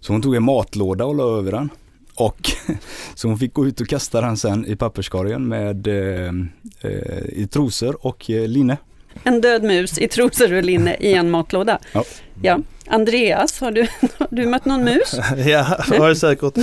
Så 0.00 0.12
hon 0.12 0.22
tog 0.22 0.36
en 0.36 0.42
matlåda 0.42 1.04
och 1.04 1.14
la 1.14 1.38
över 1.38 1.52
den. 1.52 1.70
Och 2.16 2.50
så 3.14 3.28
hon 3.28 3.38
fick 3.38 3.54
gå 3.54 3.66
ut 3.66 3.80
och 3.80 3.88
kasta 3.88 4.20
den 4.20 4.36
sen 4.36 4.66
i 4.66 4.76
papperskorgen 4.76 5.48
med 5.48 5.86
eh, 5.86 6.32
eh, 6.80 7.24
i 7.28 7.48
trosor 7.52 8.06
och 8.06 8.30
eh, 8.30 8.48
linne. 8.48 8.76
En 9.24 9.40
död 9.40 9.62
mus 9.62 9.98
i 9.98 10.08
trosor 10.08 10.52
och 10.52 10.62
linne 10.62 10.96
i 11.00 11.14
en 11.14 11.30
matlåda. 11.30 11.78
Ja. 11.92 12.04
ja. 12.42 12.58
Andreas, 12.86 13.60
har 13.60 13.70
du, 13.70 13.86
har 14.18 14.26
du 14.36 14.46
mött 14.46 14.64
någon 14.64 14.84
mus? 14.84 15.14
ja, 15.36 15.78
det 15.90 15.98
har 15.98 16.08
jag 16.08 16.16
säkert. 16.16 16.56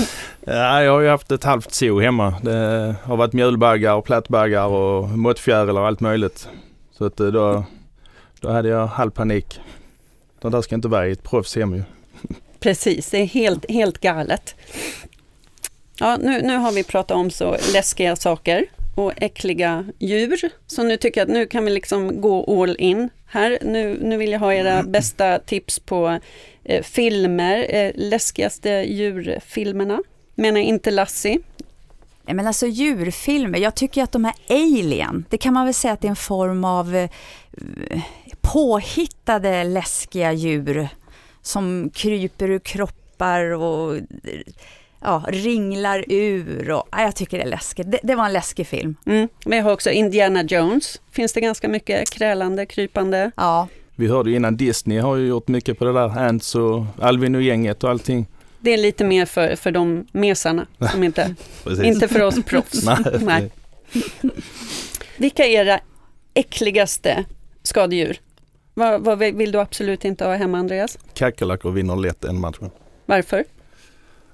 Ja, 0.45 0.83
jag 0.83 0.91
har 0.91 1.01
ju 1.01 1.09
haft 1.09 1.31
ett 1.31 1.43
halvt 1.43 1.73
zoo 1.73 1.99
hemma. 1.99 2.35
Det 2.43 2.95
har 3.03 3.17
varit 3.17 3.33
mjölbaggar 3.33 3.93
och 3.93 4.05
plattbaggar 4.05 4.65
och 4.65 5.09
måttfjäril 5.09 5.77
och 5.77 5.87
allt 5.87 5.99
möjligt. 5.99 6.47
Så 6.97 7.05
att 7.05 7.19
eh, 7.19 7.27
då, 7.27 7.63
då 8.39 8.49
hade 8.49 8.69
jag 8.69 8.87
halv 8.87 9.11
panik. 9.11 9.59
De 10.41 10.51
där 10.51 10.61
ska 10.61 10.75
inte 10.75 10.87
vara 10.87 11.07
i 11.07 11.11
ett 11.11 11.23
proffshem 11.23 11.75
ju. 11.75 11.83
Precis, 12.59 13.09
det 13.09 13.17
är 13.17 13.25
helt, 13.25 13.71
helt 13.71 13.97
galet. 13.97 14.55
Ja, 16.01 16.17
nu, 16.21 16.41
nu 16.41 16.57
har 16.57 16.71
vi 16.71 16.83
pratat 16.83 17.17
om 17.17 17.31
så 17.31 17.57
läskiga 17.73 18.15
saker 18.15 18.65
och 18.95 19.13
äckliga 19.15 19.85
djur. 19.99 20.39
Så 20.67 20.83
nu 20.83 20.97
tycker 20.97 21.21
jag 21.21 21.25
att 21.25 21.33
nu 21.33 21.45
kan 21.45 21.65
vi 21.65 21.71
liksom 21.71 22.21
gå 22.21 22.61
all 22.61 22.75
in 22.79 23.09
här. 23.25 23.59
Nu, 23.61 23.99
nu 24.01 24.17
vill 24.17 24.31
jag 24.31 24.39
ha 24.39 24.53
era 24.53 24.83
bästa 24.83 25.39
tips 25.39 25.79
på 25.79 26.19
eh, 26.63 26.83
filmer, 26.83 27.75
eh, 27.75 27.91
läskigaste 27.95 28.69
djurfilmerna. 28.69 29.99
Menar 30.35 30.59
inte 30.59 30.91
Lassie. 30.91 31.39
Nej, 32.25 32.35
men 32.35 32.47
alltså 32.47 32.67
djurfilmer, 32.67 33.59
jag 33.59 33.75
tycker 33.75 34.03
att 34.03 34.11
de 34.11 34.25
här 34.25 34.35
Alien, 34.49 35.25
det 35.29 35.37
kan 35.37 35.53
man 35.53 35.65
väl 35.65 35.73
säga 35.73 35.93
att 35.93 36.01
det 36.01 36.07
är 36.07 36.09
en 36.09 36.15
form 36.15 36.65
av 36.65 36.95
eh, 36.95 37.09
påhittade 38.41 39.63
läskiga 39.63 40.33
djur 40.33 40.87
som 41.41 41.89
kryper 41.93 42.49
ur 42.49 42.59
kroppar 42.59 43.51
och 43.51 43.97
ja, 45.01 45.25
ringlar 45.27 46.05
ur 46.07 46.71
och 46.71 46.87
ja, 46.91 47.01
jag 47.01 47.15
tycker 47.15 47.37
det 47.37 47.43
är 47.43 47.49
läskigt. 47.49 47.91
Det, 47.91 47.99
det 48.03 48.15
var 48.15 48.25
en 48.25 48.33
läskig 48.33 48.67
film. 48.67 48.95
Mm. 49.05 49.27
Men 49.45 49.57
jag 49.57 49.65
har 49.65 49.73
också 49.73 49.89
Indiana 49.89 50.43
Jones. 50.43 51.01
Finns 51.11 51.33
det 51.33 51.41
ganska 51.41 51.67
mycket 51.69 52.09
krälande, 52.09 52.65
krypande? 52.65 53.31
Ja. 53.35 53.67
Vi 53.95 54.07
hörde 54.07 54.29
ju 54.29 54.35
innan 54.35 54.57
Disney 54.57 54.99
har 54.99 55.15
ju 55.15 55.27
gjort 55.27 55.47
mycket 55.47 55.79
på 55.79 55.85
det 55.85 55.93
där, 55.93 56.19
Ants 56.19 56.55
och 56.55 56.83
Alvin 56.99 57.35
och 57.35 57.41
gänget 57.41 57.83
och 57.83 57.89
allting. 57.89 58.27
Det 58.59 58.73
är 58.73 58.77
lite 58.77 59.03
mer 59.03 59.25
för, 59.25 59.55
för 59.55 59.71
de 59.71 60.07
mesarna, 60.11 60.67
som 60.91 61.03
inte, 61.03 61.35
inte 61.83 62.07
för 62.07 62.21
oss 62.21 62.43
proffs. 62.45 62.85
Nej. 62.85 63.19
Nej. 63.21 63.51
Vilka 65.17 65.45
är 65.45 65.49
era 65.49 65.79
äckligaste 66.33 67.25
skadedjur? 67.63 68.19
Vad, 68.73 69.01
vad 69.01 69.19
vill 69.19 69.51
du 69.51 69.59
absolut 69.59 70.05
inte 70.05 70.25
ha 70.25 70.35
hemma, 70.35 70.57
Andreas? 70.57 70.97
Kackerlackor 71.13 71.71
vinner 71.71 71.95
lätt 71.95 72.25
en 72.25 72.39
match. 72.39 72.57
Varför? 73.05 73.43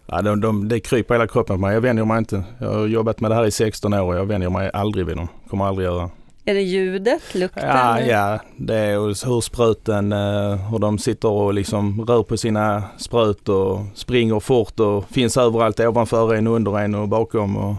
Ja, 0.08 0.22
de, 0.22 0.42
de, 0.42 0.68
det 0.68 0.80
kryper 0.80 1.14
hela 1.14 1.28
kroppen 1.28 1.56
på 1.56 1.62
mig. 1.62 1.74
Jag 1.74 1.82
vänjer 1.82 2.06
mig 2.06 2.18
inte. 2.18 2.44
Jag 2.60 2.74
har 2.74 2.88
jobbat 2.88 3.20
med 3.20 3.32
det 3.32 3.36
här 3.36 3.46
i 3.46 3.52
16 3.52 3.94
år 3.94 4.02
och 4.14 4.16
jag 4.16 4.26
vänjer 4.26 4.50
mig 4.50 4.72
aldrig 4.74 5.06
vid 5.06 5.18
dem. 5.18 5.28
Kommer 5.50 5.66
aldrig 5.66 5.86
göra. 5.88 6.10
Är 6.46 6.54
det 6.54 6.62
ljudet, 6.62 7.36
lukten? 7.36 7.68
Ja, 7.68 8.00
ja, 8.00 8.40
det 8.58 8.76
är 8.76 9.26
hur 9.28 9.42
spruten, 9.42 10.12
eh, 10.12 10.72
hur 10.72 10.80
de 10.80 11.00
sitter 11.00 11.30
och 11.30 11.54
liksom 11.54 12.06
rör 12.06 12.24
på 12.24 12.38
sina 12.38 12.84
sprut 12.98 13.50
och 13.50 13.80
springer 13.96 14.40
fort 14.40 14.80
och 14.80 15.10
finns 15.10 15.38
överallt 15.38 15.80
ovanför 15.80 16.36
en, 16.36 16.48
under 16.48 16.80
en 16.80 16.96
och 16.96 17.08
bakom. 17.08 17.58
Och, 17.58 17.76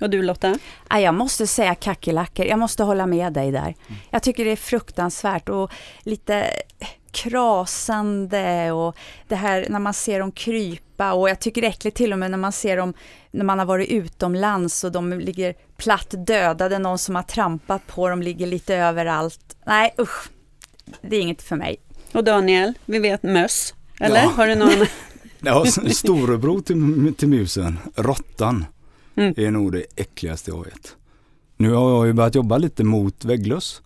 Och 0.00 0.10
du 0.10 0.22
Lotta? 0.22 0.58
Ja, 0.90 1.00
jag 1.00 1.14
måste 1.14 1.46
säga 1.46 1.74
kackerlackor, 1.74 2.46
jag 2.46 2.58
måste 2.58 2.82
hålla 2.82 3.06
med 3.06 3.32
dig 3.32 3.52
där. 3.52 3.74
Jag 4.10 4.22
tycker 4.22 4.44
det 4.44 4.52
är 4.52 4.56
fruktansvärt 4.56 5.48
och 5.48 5.70
lite 6.02 6.44
krasande 7.16 8.72
och 8.72 8.96
det 9.28 9.34
här 9.36 9.66
när 9.68 9.78
man 9.78 9.94
ser 9.94 10.20
dem 10.20 10.32
krypa 10.32 11.12
och 11.12 11.30
jag 11.30 11.40
tycker 11.40 11.60
det 11.60 11.66
är 11.66 11.70
äckligt 11.70 11.96
till 11.96 12.12
och 12.12 12.18
med 12.18 12.30
när 12.30 12.38
man 12.38 12.52
ser 12.52 12.76
dem 12.76 12.94
när 13.30 13.44
man 13.44 13.58
har 13.58 13.66
varit 13.66 13.88
utomlands 13.90 14.84
och 14.84 14.92
de 14.92 15.12
ligger 15.12 15.54
platt 15.76 16.14
dödade, 16.26 16.78
någon 16.78 16.98
som 16.98 17.14
har 17.14 17.22
trampat 17.22 17.86
på 17.86 18.08
dem 18.08 18.22
ligger 18.22 18.46
lite 18.46 18.74
överallt. 18.74 19.56
Nej 19.66 19.94
usch, 19.98 20.28
det 21.00 21.16
är 21.16 21.20
inget 21.20 21.42
för 21.42 21.56
mig. 21.56 21.76
Och 22.12 22.24
Daniel, 22.24 22.74
vi 22.84 22.98
vet 22.98 23.22
möss. 23.22 23.74
Eller? 24.00 24.22
Ja. 24.22 24.28
Har 24.28 24.46
du 24.46 24.54
någon? 24.54 24.86
Ja, 25.40 25.64
storebror 25.92 26.60
till, 26.60 27.14
till 27.14 27.28
musen, 27.28 27.78
råttan, 27.96 28.64
Mm. 29.18 29.34
är 29.36 29.50
nog 29.50 29.72
det 29.72 29.84
äckligaste 29.96 30.50
jag 30.50 30.64
vet. 30.64 30.96
Nu 31.56 31.72
har 31.72 31.90
jag 31.90 32.06
ju 32.06 32.12
börjat 32.12 32.34
jobba 32.34 32.58
lite 32.58 32.84
mot 32.84 33.24
vägglöss 33.24 33.82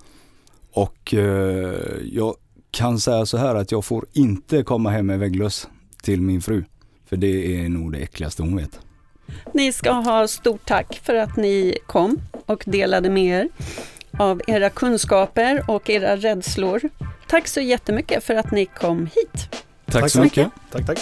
och 0.73 1.14
eh, 1.14 1.75
jag 2.12 2.37
kan 2.70 3.00
säga 3.00 3.26
så 3.26 3.37
här 3.37 3.54
att 3.54 3.72
jag 3.72 3.85
får 3.85 4.06
inte 4.12 4.62
komma 4.62 4.90
hem 4.90 5.06
med 5.06 5.18
vägglöss 5.18 5.68
till 6.02 6.20
min 6.20 6.42
fru. 6.42 6.64
För 7.09 7.16
det 7.16 7.56
är 7.56 7.68
nog 7.68 7.92
det 7.92 7.98
äckligaste 7.98 8.42
hon 8.42 8.56
vet. 8.56 8.80
Ni 9.54 9.72
ska 9.72 9.92
ha 9.92 10.28
stort 10.28 10.66
tack 10.66 11.00
för 11.02 11.14
att 11.14 11.37
ni 11.37 11.78
kom 11.87 12.20
och 12.46 12.62
delade 12.66 13.11
med 13.11 13.40
er 13.40 13.48
av 14.18 14.42
era 14.46 14.70
kunskaper 14.70 15.64
och 15.68 15.90
era 15.90 16.16
rädslor. 16.16 16.80
Tack 17.28 17.48
så 17.48 17.61
jättemycket 17.61 18.24
för 18.24 18.35
att 18.35 18.50
ni 18.50 18.66
kom 18.66 19.06
hit. 19.06 19.64
Tack, 19.87 20.11
så 20.11 20.20
mycket. 20.20 20.48
Tack, 20.70 20.87
tack. 20.87 20.98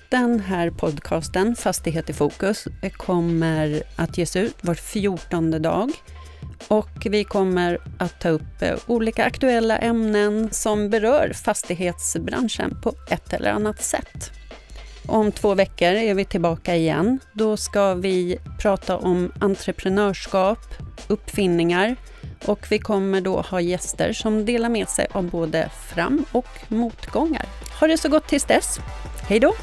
Den 0.09 0.39
här 0.39 0.69
podcasten, 0.69 1.55
Fastighet 1.55 2.09
i 2.09 2.13
fokus, 2.13 2.67
kommer 2.97 3.83
att 3.95 4.17
ges 4.17 4.35
ut 4.35 4.55
var 4.61 4.75
fjortonde 4.75 5.59
dag. 5.59 5.91
Och 6.67 7.05
vi 7.05 7.23
kommer 7.23 7.77
att 7.97 8.19
ta 8.19 8.29
upp 8.29 8.61
eh, 8.61 8.75
olika 8.87 9.25
aktuella 9.25 9.77
ämnen 9.77 10.49
som 10.51 10.89
berör 10.89 11.33
fastighetsbranschen 11.33 12.81
på 12.81 12.93
ett 13.09 13.33
eller 13.33 13.51
annat 13.51 13.83
sätt. 13.83 14.31
Om 15.07 15.31
två 15.31 15.55
veckor 15.55 15.87
är 15.87 16.13
vi 16.13 16.25
tillbaka 16.25 16.75
igen. 16.75 17.19
Då 17.33 17.57
ska 17.57 17.93
vi 17.93 18.37
prata 18.61 18.97
om 18.97 19.31
entreprenörskap, 19.39 20.59
uppfinningar 21.07 21.95
och 22.45 22.67
vi 22.69 22.79
kommer 22.79 23.21
då 23.21 23.41
ha 23.41 23.61
gäster 23.61 24.13
som 24.13 24.45
delar 24.45 24.69
med 24.69 24.89
sig 24.89 25.07
av 25.11 25.29
både 25.29 25.69
fram 25.69 26.25
och 26.31 26.47
motgångar. 26.67 27.45
Ha 27.79 27.87
det 27.87 27.97
så 27.97 28.09
gott 28.09 28.27
tills 28.27 28.45
dess. 28.45 28.79
Hej 29.27 29.39
då! 29.39 29.53